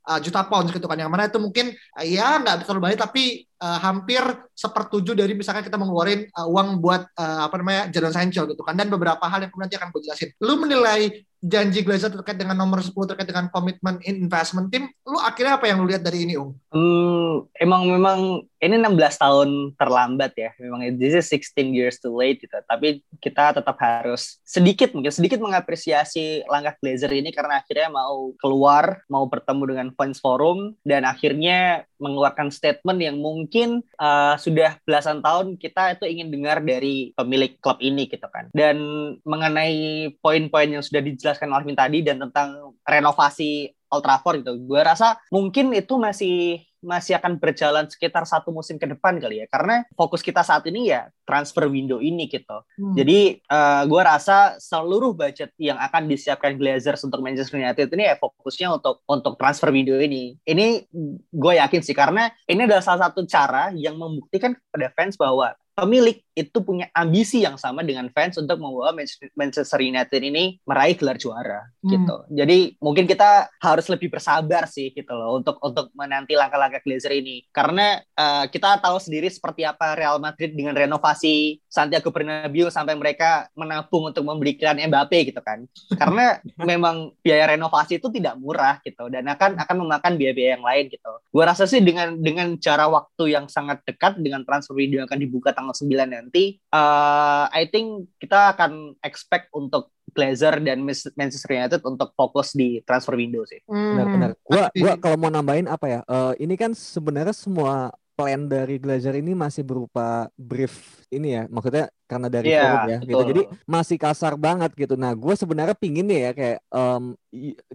uh, 0.08 0.20
juta 0.20 0.44
pounds 0.46 0.70
gitu 0.70 0.84
kan 0.84 1.00
yang 1.00 1.10
mana 1.10 1.28
itu 1.28 1.40
mungkin 1.40 1.72
uh, 1.72 2.04
ya 2.04 2.40
nggak 2.40 2.68
terlalu 2.68 2.90
banyak 2.90 3.00
tapi 3.00 3.48
uh, 3.60 3.78
hampir 3.80 4.20
sepertujuh 4.52 5.16
dari 5.16 5.32
misalkan 5.32 5.64
kita 5.64 5.80
mengeluarkan 5.80 6.28
uh, 6.30 6.46
uang 6.48 6.68
buat 6.78 7.08
uh, 7.16 7.48
apa 7.48 7.54
namanya 7.60 7.82
Jadon 7.90 8.14
Sancho 8.14 8.44
gitu 8.44 8.62
kan 8.62 8.76
dan 8.76 8.92
beberapa 8.92 9.24
hal 9.24 9.44
yang 9.44 9.50
kemudian 9.50 9.66
nanti 9.68 9.76
akan 9.80 9.88
gue 9.90 10.02
jelasin. 10.04 10.30
Lu 10.44 10.60
menilai 10.60 11.24
janji 11.44 11.84
Glazer 11.84 12.08
terkait 12.08 12.40
dengan 12.40 12.56
nomor 12.56 12.80
10 12.80 12.96
terkait 12.96 13.28
dengan 13.28 13.52
komitmen 13.52 14.00
investment 14.08 14.72
team, 14.72 14.88
lu 15.04 15.20
akhirnya 15.20 15.60
apa 15.60 15.68
yang 15.68 15.84
lu 15.84 15.86
lihat 15.92 16.00
dari 16.00 16.24
ini, 16.24 16.40
Ung? 16.40 16.56
Hmm, 16.72 17.44
emang 17.60 17.84
memang 17.84 18.18
ini 18.64 18.80
16 18.80 19.20
tahun 19.20 19.48
terlambat 19.76 20.32
ya. 20.34 20.50
Memang 20.56 20.96
this 20.96 21.12
is 21.12 21.28
16 21.28 21.76
years 21.76 22.00
too 22.00 22.16
late 22.16 22.40
gitu. 22.40 22.56
Tapi 22.64 23.04
kita 23.20 23.52
tetap 23.52 23.76
harus 23.76 24.40
sedikit 24.42 24.96
mungkin 24.96 25.12
sedikit 25.12 25.38
mengapresiasi 25.44 26.48
langkah 26.48 26.80
Glazer 26.80 27.12
ini 27.12 27.30
karena 27.30 27.60
akhirnya 27.60 27.92
mau 27.92 28.32
keluar, 28.40 29.04
mau 29.12 29.28
bertemu 29.28 29.62
dengan 29.68 29.88
fans 29.92 30.18
forum 30.18 30.74
dan 30.82 31.04
akhirnya 31.04 31.84
mengeluarkan 32.00 32.50
statement 32.52 33.00
yang 33.00 33.16
mungkin 33.20 33.80
uh, 34.00 34.36
sudah 34.36 34.76
belasan 34.84 35.20
tahun 35.24 35.56
kita 35.56 35.96
itu 36.00 36.04
ingin 36.08 36.28
dengar 36.32 36.60
dari 36.60 37.12
pemilik 37.14 37.56
klub 37.60 37.78
ini 37.84 38.08
gitu 38.08 38.26
kan. 38.28 38.48
Dan 38.52 38.76
mengenai 39.22 40.10
poin-poin 40.18 40.68
yang 40.68 40.84
sudah 40.84 41.00
dijelaskan 41.04 41.52
Alvin 41.52 41.76
tadi 41.76 42.00
dan 42.04 42.20
tentang 42.20 42.76
renovasi 42.84 43.72
Old 43.94 44.02
Trafford 44.02 44.42
gitu. 44.42 44.58
Gue 44.66 44.82
rasa 44.82 45.22
mungkin 45.30 45.70
itu 45.70 45.94
masih 45.96 46.66
masih 46.84 47.16
akan 47.16 47.40
berjalan 47.40 47.88
sekitar 47.88 48.28
satu 48.28 48.52
musim 48.52 48.76
ke 48.76 48.84
depan 48.84 49.16
kali 49.16 49.42
ya. 49.42 49.46
Karena 49.48 49.82
fokus 49.96 50.20
kita 50.20 50.44
saat 50.44 50.62
ini 50.68 50.92
ya 50.92 51.08
transfer 51.24 51.66
window 51.66 51.98
ini 51.98 52.28
gitu. 52.28 52.60
Hmm. 52.76 52.92
jadi 52.92 53.40
uh, 53.48 53.56
eh, 53.56 53.82
gue 53.88 54.02
rasa 54.04 54.60
seluruh 54.60 55.16
budget 55.16 55.50
yang 55.56 55.80
akan 55.80 56.04
disiapkan 56.04 56.54
Glazers 56.60 57.00
untuk 57.02 57.24
Manchester 57.24 57.56
United 57.56 57.88
ini 57.96 58.04
ya 58.12 58.20
fokusnya 58.20 58.68
untuk 58.76 59.00
untuk 59.08 59.34
transfer 59.40 59.72
window 59.72 59.96
ini. 59.96 60.36
Ini 60.44 60.84
gue 61.32 61.52
yakin 61.58 61.80
sih 61.80 61.96
karena 61.96 62.28
ini 62.44 62.68
adalah 62.68 62.84
salah 62.84 63.08
satu 63.08 63.24
cara 63.24 63.72
yang 63.72 63.96
membuktikan 63.96 64.52
kepada 64.52 64.92
fans 64.92 65.16
bahwa 65.16 65.56
pemilik 65.74 66.23
itu 66.34 66.58
punya 66.66 66.90
ambisi 66.90 67.46
yang 67.46 67.54
sama 67.54 67.86
dengan 67.86 68.10
fans 68.10 68.34
untuk 68.36 68.58
membawa 68.58 68.90
Manchester 69.38 69.78
United 69.78 70.18
ini 70.18 70.58
meraih 70.66 70.98
gelar 70.98 71.14
juara 71.14 71.62
hmm. 71.80 71.90
gitu. 71.94 72.16
Jadi 72.34 72.58
mungkin 72.82 73.06
kita 73.06 73.48
harus 73.62 73.86
lebih 73.86 74.10
bersabar 74.10 74.66
sih 74.66 74.90
gitu 74.90 75.14
loh 75.14 75.38
untuk 75.38 75.62
untuk 75.62 75.94
menanti 75.94 76.34
langkah-langkah 76.34 76.82
Glazer 76.82 77.14
ini 77.14 77.46
karena 77.54 78.02
uh, 78.18 78.50
kita 78.50 78.82
tahu 78.82 78.98
sendiri 78.98 79.30
seperti 79.30 79.62
apa 79.62 79.94
Real 79.94 80.18
Madrid 80.18 80.58
dengan 80.58 80.74
renovasi 80.74 81.62
Santiago 81.70 82.10
Bernabeu 82.10 82.66
sampai 82.68 82.98
mereka 82.98 83.46
menabung 83.54 84.10
untuk 84.10 84.26
memberikan 84.26 84.74
Mbappe 84.74 85.30
gitu 85.30 85.38
kan. 85.40 85.64
Karena 86.00 86.42
memang 86.58 87.14
biaya 87.22 87.54
renovasi 87.54 88.02
itu 88.02 88.10
tidak 88.10 88.34
murah 88.42 88.82
gitu 88.82 89.06
dan 89.06 89.30
akan 89.30 89.62
akan 89.62 89.76
memakan 89.86 90.18
biaya-biaya 90.18 90.58
yang 90.58 90.66
lain 90.66 90.90
gitu. 90.90 91.12
Gua 91.30 91.44
rasa 91.46 91.70
sih 91.70 91.78
dengan 91.78 92.18
dengan 92.18 92.58
cara 92.58 92.90
waktu 92.90 93.38
yang 93.38 93.46
sangat 93.46 93.86
dekat 93.86 94.18
dengan 94.18 94.42
transfer 94.42 94.74
yang 94.74 95.06
akan 95.06 95.20
dibuka 95.22 95.54
tanggal 95.54 95.74
9 95.74 96.23
nanti, 96.24 96.56
uh, 96.72 97.44
I 97.52 97.68
think 97.68 98.08
kita 98.16 98.56
akan 98.56 98.96
expect 99.04 99.52
untuk 99.52 99.92
Glazer 100.14 100.56
dan 100.62 100.80
Manchester 101.18 101.50
United 101.52 101.82
untuk 101.84 102.14
fokus 102.16 102.54
di 102.54 102.80
transfer 102.86 103.18
window 103.18 103.42
sih. 103.44 103.60
Benar-benar. 103.68 104.38
Hmm. 104.38 104.46
Gua 104.46 104.64
gua 104.72 104.94
kalau 104.96 105.16
mau 105.20 105.28
nambahin 105.28 105.68
apa 105.68 105.86
ya? 105.90 106.00
Uh, 106.08 106.32
ini 106.40 106.54
kan 106.56 106.72
sebenarnya 106.72 107.34
semua 107.34 107.90
plan 108.14 108.46
dari 108.46 108.78
Glazer 108.78 109.18
ini 109.18 109.34
masih 109.34 109.66
berupa 109.66 110.30
brief 110.38 111.02
ini 111.10 111.34
ya, 111.34 111.50
maksudnya 111.50 111.90
karena 112.04 112.28
dari 112.28 112.52
yeah, 112.52 112.62
forum 112.62 112.82
ya 112.84 112.98
betul. 112.98 113.08
gitu. 113.08 113.24
Jadi 113.32 113.42
masih 113.64 113.96
kasar 113.96 114.34
banget 114.36 114.70
gitu. 114.76 114.94
Nah, 114.94 115.12
gue 115.16 115.34
sebenarnya 115.34 115.76
pingin 115.76 116.08
ya 116.08 116.32
kayak 116.36 116.60
um, 116.70 117.16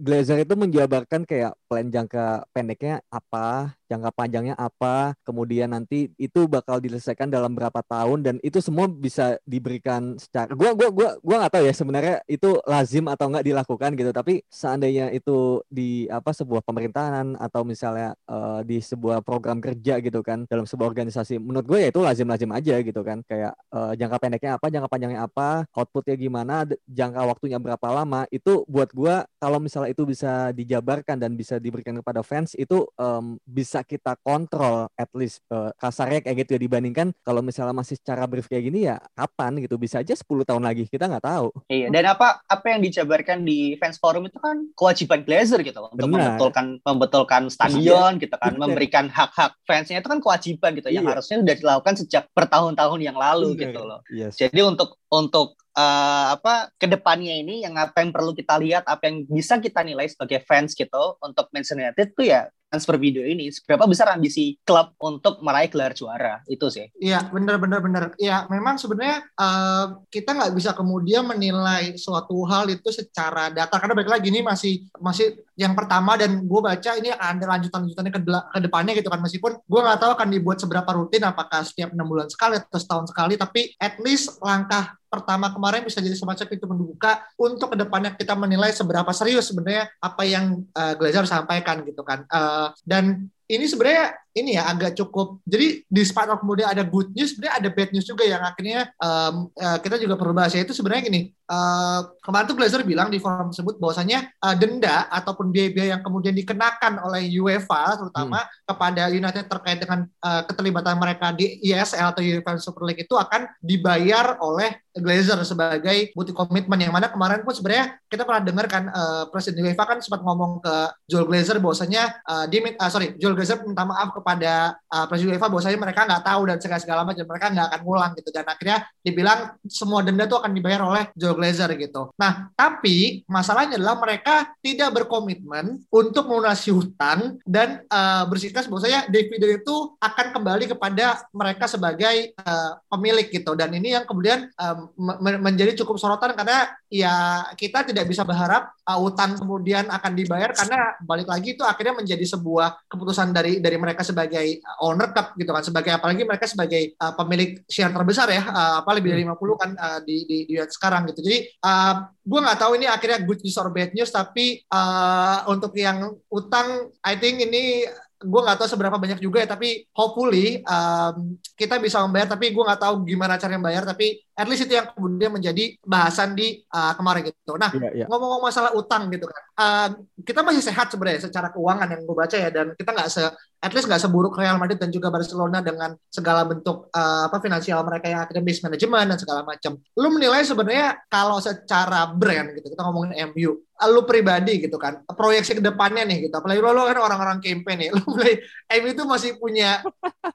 Glazer 0.00 0.40
itu 0.40 0.56
menjabarkan 0.56 1.28
kayak 1.28 1.52
plan 1.68 1.84
jangka 1.92 2.48
pendeknya 2.48 3.04
apa, 3.12 3.76
jangka 3.92 4.08
panjangnya 4.16 4.56
apa, 4.56 5.12
kemudian 5.20 5.68
nanti 5.76 6.08
itu 6.16 6.48
bakal 6.48 6.80
diselesaikan 6.80 7.28
dalam 7.28 7.52
berapa 7.52 7.84
tahun 7.84 8.24
dan 8.24 8.34
itu 8.40 8.56
semua 8.64 8.88
bisa 8.88 9.36
diberikan 9.44 10.16
secara 10.16 10.56
gua 10.56 10.72
gua 10.72 10.88
gua 10.88 11.08
gua 11.20 11.36
nggak 11.44 11.52
tahu 11.60 11.64
ya 11.68 11.74
sebenarnya 11.76 12.16
itu 12.24 12.56
lazim 12.64 13.04
atau 13.12 13.28
nggak 13.28 13.44
dilakukan 13.44 13.90
gitu, 14.00 14.10
tapi 14.16 14.40
seandainya 14.48 15.12
itu 15.12 15.60
di 15.68 16.08
apa 16.08 16.32
sebuah 16.32 16.64
pemerintahan 16.64 17.36
atau 17.36 17.60
misalnya 17.60 18.16
uh, 18.32 18.64
di 18.64 18.80
sebuah 18.80 19.20
program 19.20 19.60
kerja 19.60 20.00
gitu 20.00 20.24
kan 20.24 20.48
dalam 20.48 20.64
sebuah 20.64 20.88
organisasi 20.88 21.36
menurut 21.36 21.68
gue 21.68 21.78
ya 21.84 21.88
itu 21.92 22.00
lazim-lazim 22.00 22.48
aja 22.48 22.80
gitu 22.80 23.04
kan 23.04 23.20
kayak 23.28 23.52
uh, 23.76 23.92
jangka 23.92 24.19
pendeknya 24.20 24.60
apa, 24.60 24.68
jangka 24.68 24.88
panjangnya 24.92 25.24
apa, 25.24 25.64
outputnya 25.72 26.14
gimana, 26.20 26.68
jangka 26.84 27.24
waktunya 27.24 27.56
berapa 27.56 27.88
lama, 27.88 28.28
itu 28.28 28.62
buat 28.68 28.92
gue 28.92 29.24
kalau 29.40 29.56
misalnya 29.56 29.90
itu 29.96 30.04
bisa 30.04 30.52
dijabarkan 30.52 31.16
dan 31.16 31.32
bisa 31.32 31.56
diberikan 31.56 31.96
kepada 31.96 32.20
fans 32.20 32.52
itu 32.54 32.84
um, 33.00 33.40
bisa 33.48 33.80
kita 33.80 34.20
kontrol 34.20 34.86
at 34.94 35.08
least 35.16 35.40
uh, 35.48 35.72
kasarnya 35.80 36.20
kayak 36.20 36.44
gitu 36.44 36.58
ya 36.58 36.60
dibandingkan 36.60 37.16
kalau 37.24 37.40
misalnya 37.40 37.72
masih 37.72 37.96
secara 37.96 38.28
brief 38.28 38.46
kayak 38.46 38.68
gini 38.68 38.84
ya 38.90 39.00
kapan 39.16 39.64
gitu 39.64 39.80
bisa 39.80 40.04
aja 40.04 40.12
10 40.12 40.28
tahun 40.44 40.62
lagi 40.62 40.84
kita 40.86 41.08
nggak 41.08 41.24
tahu. 41.24 41.48
Iya 41.72 41.88
dan 41.88 42.04
apa 42.12 42.44
apa 42.44 42.66
yang 42.68 42.80
dijabarkan 42.84 43.46
di 43.46 43.80
fans 43.80 43.96
forum 43.96 44.28
itu 44.28 44.36
kan 44.36 44.68
kewajiban 44.76 45.24
Glazer 45.24 45.64
gitu 45.64 45.80
untuk 45.80 45.96
Benar. 45.96 46.36
membetulkan 46.36 46.66
membetulkan 46.84 47.42
stadion 47.48 48.20
gitu 48.20 48.36
kan 48.36 48.52
Benar. 48.52 48.60
memberikan 48.68 49.04
hak-hak 49.08 49.56
fansnya 49.64 50.04
itu 50.04 50.08
kan 50.10 50.20
kewajiban 50.20 50.70
gitu 50.76 50.88
iya. 50.90 51.00
yang 51.00 51.06
harusnya 51.08 51.40
sudah 51.40 51.56
dilakukan 51.56 51.94
sejak 51.96 52.24
bertahun-tahun 52.36 53.00
yang 53.00 53.16
lalu 53.16 53.56
Benar. 53.56 53.62
gitu 53.64 53.80
loh. 53.86 54.00
Yes. 54.10 54.36
Jadi 54.36 54.60
untuk 54.66 54.98
untuk 55.06 55.54
uh, 55.78 56.34
apa 56.34 56.74
ke 56.74 56.90
depannya 56.90 57.38
ini 57.38 57.62
yang 57.62 57.78
apa 57.78 58.02
yang 58.02 58.10
perlu 58.10 58.34
kita 58.34 58.58
lihat 58.58 58.84
apa 58.90 59.06
yang 59.06 59.24
bisa 59.30 59.62
kita 59.62 59.86
nilai 59.86 60.10
sebagai 60.10 60.42
fans 60.44 60.74
gitu 60.74 61.16
untuk 61.22 61.46
Manchester 61.54 61.78
United 61.78 62.10
itu 62.10 62.30
ya 62.30 62.50
transfer 62.70 62.94
video 62.94 63.26
ini 63.26 63.50
seberapa 63.50 63.82
besar 63.90 64.14
ambisi 64.14 64.54
klub 64.62 64.94
untuk 65.02 65.42
meraih 65.42 65.66
gelar 65.66 65.90
juara? 65.90 66.38
Itu 66.46 66.70
sih. 66.70 66.86
Iya 67.02 67.26
benar 67.34 67.58
benar 67.58 67.82
benar. 67.82 68.02
Iya 68.14 68.46
memang 68.46 68.78
sebenarnya 68.78 69.26
uh, 69.34 70.06
kita 70.06 70.38
nggak 70.38 70.54
bisa 70.54 70.70
kemudian 70.78 71.26
menilai 71.26 71.98
suatu 71.98 72.46
hal 72.46 72.70
itu 72.70 72.94
secara 72.94 73.50
data. 73.50 73.74
Karena 73.74 73.98
baik 73.98 74.06
lagi 74.06 74.30
ini 74.30 74.46
masih 74.46 74.86
masih 75.02 75.42
yang 75.58 75.74
pertama 75.74 76.14
dan 76.14 76.46
gue 76.46 76.60
baca 76.62 76.90
ini 76.94 77.10
ada 77.10 77.44
lanjutan 77.44 77.82
lanjutannya 77.82 78.12
ke, 78.14 78.20
ke 78.22 78.58
depannya 78.62 78.92
gitu 78.94 79.10
kan. 79.10 79.18
Meskipun 79.18 79.52
gue 79.66 79.80
nggak 79.82 79.98
tahu 79.98 80.10
akan 80.14 80.28
dibuat 80.30 80.62
seberapa 80.62 80.90
rutin 80.94 81.26
apakah 81.26 81.66
setiap 81.66 81.90
enam 81.90 82.06
bulan 82.06 82.30
sekali 82.30 82.62
atau 82.62 82.78
setahun 82.78 83.10
sekali 83.10 83.34
tapi 83.34 83.74
at 83.82 83.98
least 83.98 84.38
langkah 84.38 84.99
pertama 85.10 85.50
kemarin 85.50 85.82
bisa 85.82 85.98
jadi 85.98 86.14
semacam 86.14 86.46
itu 86.46 86.66
membuka 86.70 87.26
untuk 87.34 87.74
ke 87.74 87.76
depannya 87.76 88.14
kita 88.14 88.38
menilai 88.38 88.70
seberapa 88.70 89.10
serius 89.10 89.50
sebenarnya 89.50 89.90
apa 89.98 90.22
yang 90.22 90.62
uh, 90.72 90.94
Glazer 90.94 91.26
sampaikan 91.26 91.82
gitu 91.82 92.06
kan 92.06 92.24
uh, 92.30 92.70
dan 92.86 93.26
ini 93.50 93.66
sebenarnya 93.66 94.14
ini 94.30 94.54
ya 94.54 94.70
agak 94.70 94.94
cukup. 94.94 95.42
Jadi 95.42 95.82
di 95.82 96.02
spot 96.06 96.38
kemudian 96.38 96.70
ada 96.70 96.86
good 96.86 97.10
news, 97.18 97.34
sebenarnya 97.34 97.54
ada 97.58 97.68
bad 97.74 97.90
news 97.90 98.06
juga 98.06 98.22
yang 98.22 98.42
akhirnya 98.46 98.94
um, 99.02 99.50
uh, 99.58 99.78
kita 99.82 99.98
juga 99.98 100.14
perlu 100.14 100.30
bahas 100.30 100.54
itu 100.54 100.70
sebenarnya 100.70 101.10
gini. 101.10 101.34
Uh, 101.50 102.14
kemarin 102.22 102.46
tuh 102.46 102.54
Glazer 102.54 102.86
bilang 102.86 103.10
di 103.10 103.18
forum 103.18 103.50
tersebut 103.50 103.82
bahwasanya 103.82 104.30
uh, 104.38 104.54
denda 104.54 105.10
ataupun 105.10 105.50
biaya-biaya 105.50 105.98
yang 105.98 106.02
kemudian 106.06 106.30
dikenakan 106.30 107.02
oleh 107.02 107.26
UEFA 107.42 107.98
terutama 107.98 108.46
hmm. 108.46 108.70
kepada 108.70 109.02
United 109.10 109.50
terkait 109.50 109.82
dengan 109.82 110.06
uh, 110.22 110.46
keterlibatan 110.46 110.94
mereka 110.94 111.34
di 111.34 111.58
ESL 111.58 112.14
atau 112.14 112.22
UEFA 112.22 112.54
Super 112.62 112.86
League 112.86 113.02
itu 113.02 113.18
akan 113.18 113.50
dibayar 113.58 114.38
oleh 114.38 114.78
Glazer 114.90 115.38
sebagai 115.46 116.10
bukti 116.18 116.34
komitmen 116.34 116.74
yang 116.82 116.90
mana 116.90 117.06
kemarin 117.06 117.46
pun 117.46 117.54
sebenarnya 117.54 117.94
kita 118.10 118.26
pernah 118.26 118.42
dengar 118.42 118.66
kan 118.66 118.90
uh, 118.90 119.22
Presiden 119.30 119.62
UEFA 119.62 119.86
kan 119.86 119.98
sempat 120.02 120.18
ngomong 120.26 120.58
ke 120.58 120.74
Joel 121.06 121.30
Glazer 121.30 121.62
bahwasanya 121.62 122.18
uh, 122.26 122.44
dia 122.50 122.74
uh, 122.74 122.90
sorry 122.90 123.14
Joel 123.14 123.38
Glazer 123.38 123.62
minta 123.62 123.86
maaf 123.86 124.10
kepada 124.10 124.74
uh, 124.90 125.06
Presiden 125.06 125.38
UEFA 125.38 125.46
bahwasanya 125.46 125.78
mereka 125.78 126.10
nggak 126.10 126.24
tahu 126.26 126.42
dan 126.50 126.58
segala 126.58 126.80
segala 126.82 127.00
macam 127.06 127.22
mereka 127.22 127.46
nggak 127.54 127.66
akan 127.70 127.80
ngulang 127.86 128.10
gitu 128.18 128.30
dan 128.34 128.46
akhirnya 128.50 128.78
dibilang 129.06 129.40
semua 129.70 130.02
denda 130.02 130.26
itu 130.26 130.34
akan 130.34 130.52
dibayar 130.58 130.82
oleh 130.82 131.06
Joe 131.14 131.38
Glazer 131.40 131.72
gitu. 131.80 132.12
Nah 132.20 132.52
tapi 132.52 133.24
masalahnya 133.24 133.80
adalah 133.80 133.96
mereka 133.96 134.52
tidak 134.60 134.92
berkomitmen 135.00 135.80
untuk 135.88 136.28
melunasi 136.28 136.68
hutang 136.68 137.40
dan 137.48 137.80
uh, 137.88 138.28
bersikeras 138.28 138.68
bahwasanya 138.68 139.08
dividen 139.08 139.64
itu 139.64 139.96
akan 139.96 140.36
kembali 140.36 140.76
kepada 140.76 141.24
mereka 141.32 141.64
sebagai 141.64 142.36
uh, 142.44 142.76
pemilik 142.92 143.32
gitu 143.32 143.56
dan 143.56 143.72
ini 143.72 143.96
yang 143.96 144.04
kemudian 144.04 144.52
um, 144.60 144.92
menjadi 145.40 145.72
cukup 145.80 145.96
sorotan 145.96 146.36
karena 146.36 146.68
ya 146.92 147.46
kita 147.56 147.86
tidak 147.86 148.04
bisa 148.10 148.26
berharap 148.26 148.74
uh, 148.84 148.98
utang 149.00 149.38
kemudian 149.38 149.86
akan 149.86 150.12
dibayar 150.12 150.50
karena 150.52 150.98
balik 151.06 151.30
lagi 151.30 151.54
itu 151.54 151.62
akhirnya 151.62 152.02
menjadi 152.02 152.26
sebuah 152.26 152.90
keputusan 152.90 153.30
dari 153.30 153.62
dari 153.62 153.78
mereka 153.78 154.02
sebagai 154.02 154.60
owner 154.82 155.14
cup 155.14 155.38
gitu 155.38 155.50
kan 155.54 155.62
sebagai 155.62 155.94
apalagi 155.96 156.26
mereka 156.26 156.50
sebagai 156.50 156.98
uh, 156.98 157.14
pemilik 157.14 157.62
share 157.70 157.94
terbesar 157.94 158.26
ya 158.28 158.42
uh, 158.42 158.74
apa 158.82 158.90
lebih 158.98 159.14
dari 159.14 159.22
50 159.24 159.38
hmm. 159.38 159.54
kan 159.56 159.70
uh, 159.78 159.98
di 160.02 160.26
di 160.26 160.38
di 160.50 160.54
sekarang 160.66 161.06
gitu 161.08 161.22
jadi 161.22 161.29
uh, 161.62 161.94
gue 162.22 162.40
nggak 162.40 162.60
tahu 162.60 162.72
ini 162.78 162.86
akhirnya 162.86 163.18
good 163.26 163.40
news 163.42 163.58
or 163.60 163.68
bad 163.74 163.90
news 163.92 164.10
tapi 164.10 164.62
uh, 164.70 165.46
untuk 165.50 165.74
yang 165.76 166.14
utang 166.30 166.90
I 167.02 167.18
think 167.18 167.42
ini 167.42 167.86
gue 168.20 168.40
nggak 168.44 168.60
tahu 168.60 168.68
seberapa 168.68 169.00
banyak 169.00 169.16
juga 169.16 169.40
ya 169.40 169.48
tapi 169.48 169.88
hopefully 169.96 170.60
um, 170.68 171.40
kita 171.56 171.80
bisa 171.80 172.04
membayar 172.04 172.28
tapi 172.28 172.52
gue 172.52 172.64
nggak 172.68 172.80
tahu 172.84 172.94
gimana 173.08 173.40
cara 173.40 173.56
membayar 173.56 173.88
tapi 173.88 174.20
at 174.36 174.44
least 174.44 174.68
itu 174.68 174.76
yang 174.76 174.92
kemudian 174.92 175.32
menjadi 175.32 175.72
bahasan 175.80 176.36
di 176.36 176.60
uh, 176.68 176.92
kemarin 177.00 177.32
gitu. 177.32 177.56
Nah 177.56 177.72
yeah, 177.80 178.04
yeah. 178.04 178.08
ngomong-ngomong 178.12 178.52
masalah 178.52 178.76
utang 178.76 179.08
gitu 179.08 179.24
kan, 179.24 179.42
uh, 179.56 179.88
kita 180.20 180.44
masih 180.44 180.60
sehat 180.60 180.92
sebenarnya 180.92 181.32
secara 181.32 181.48
keuangan 181.48 181.88
yang 181.88 182.04
gue 182.04 182.16
baca 182.16 182.36
ya 182.36 182.52
dan 182.52 182.76
kita 182.76 182.90
nggak 182.92 183.08
se 183.08 183.24
at 183.60 183.72
least 183.76 183.86
nggak 183.86 184.00
seburuk 184.00 184.32
Real 184.40 184.56
Madrid 184.56 184.80
dan 184.80 184.88
juga 184.88 185.12
Barcelona 185.12 185.60
dengan 185.60 185.92
segala 186.08 186.48
bentuk 186.48 186.88
uh, 186.90 187.28
apa 187.28 187.38
finansial 187.44 187.84
mereka 187.84 188.08
yang 188.08 188.20
akhirnya 188.24 188.44
base 188.44 188.60
management 188.64 189.08
dan 189.12 189.18
segala 189.20 189.40
macam. 189.44 189.72
Lu 190.00 190.08
menilai 190.08 190.40
sebenarnya 190.42 190.96
kalau 191.12 191.36
secara 191.38 192.08
brand 192.08 192.56
gitu 192.56 192.72
kita 192.72 192.82
ngomongin 192.88 193.12
MU, 193.30 193.60
lu 193.88 194.04
pribadi 194.04 194.60
gitu 194.60 194.76
kan 194.76 195.00
proyeksi 195.08 195.56
ke 195.56 195.62
depannya 195.64 196.04
nih 196.04 196.28
gitu 196.28 196.34
apalagi 196.36 196.60
lo, 196.60 196.76
lo 196.76 196.84
kan 196.84 197.00
orang-orang 197.00 197.40
campaign 197.40 197.88
nih 197.88 197.90
lu 197.96 198.02
mulai 198.04 198.36
MU 198.76 198.88
itu 198.92 199.04
masih 199.08 199.30
punya 199.40 199.80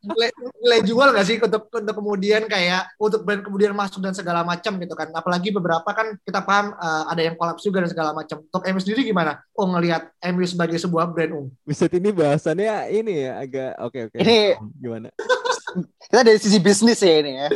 nilai, 0.01 0.29
nilai 0.61 0.79
jual 0.81 1.07
gak 1.13 1.25
sih 1.27 1.37
untuk 1.37 1.69
untuk 1.69 1.95
kemudian 1.97 2.49
kayak 2.49 2.89
untuk 2.97 3.21
brand 3.21 3.45
kemudian 3.45 3.73
masuk 3.77 4.01
dan 4.01 4.13
segala 4.17 4.41
macam 4.41 4.77
gitu 4.81 4.93
kan. 4.97 5.09
Apalagi 5.13 5.49
beberapa 5.53 5.85
kan 5.91 6.17
kita 6.25 6.41
paham 6.41 6.73
uh, 6.77 7.09
ada 7.11 7.21
yang 7.21 7.35
kolaps 7.37 7.61
juga 7.61 7.83
dan 7.85 7.89
segala 7.91 8.11
macam. 8.15 8.41
Untuk 8.41 8.63
MU 8.65 8.81
sendiri 8.81 9.01
gimana? 9.05 9.41
Oh 9.53 9.69
ngelihat 9.69 10.09
MU 10.33 10.45
sebagai 10.47 10.77
sebuah 10.81 11.11
brand 11.11 11.31
um. 11.35 11.45
Bisa 11.63 11.87
ini 11.91 12.09
bahasannya 12.11 12.91
ini 12.91 13.14
ya 13.15 13.31
agak 13.39 13.71
oke 13.79 13.91
okay, 13.91 14.01
oke. 14.07 14.15
Okay. 14.15 14.19
ini 14.23 14.37
gimana? 14.79 15.09
kita 16.07 16.23
dari 16.23 16.39
sisi 16.39 16.59
bisnis 16.61 16.99
ya 17.03 17.15
ini 17.19 17.31
ya. 17.35 17.47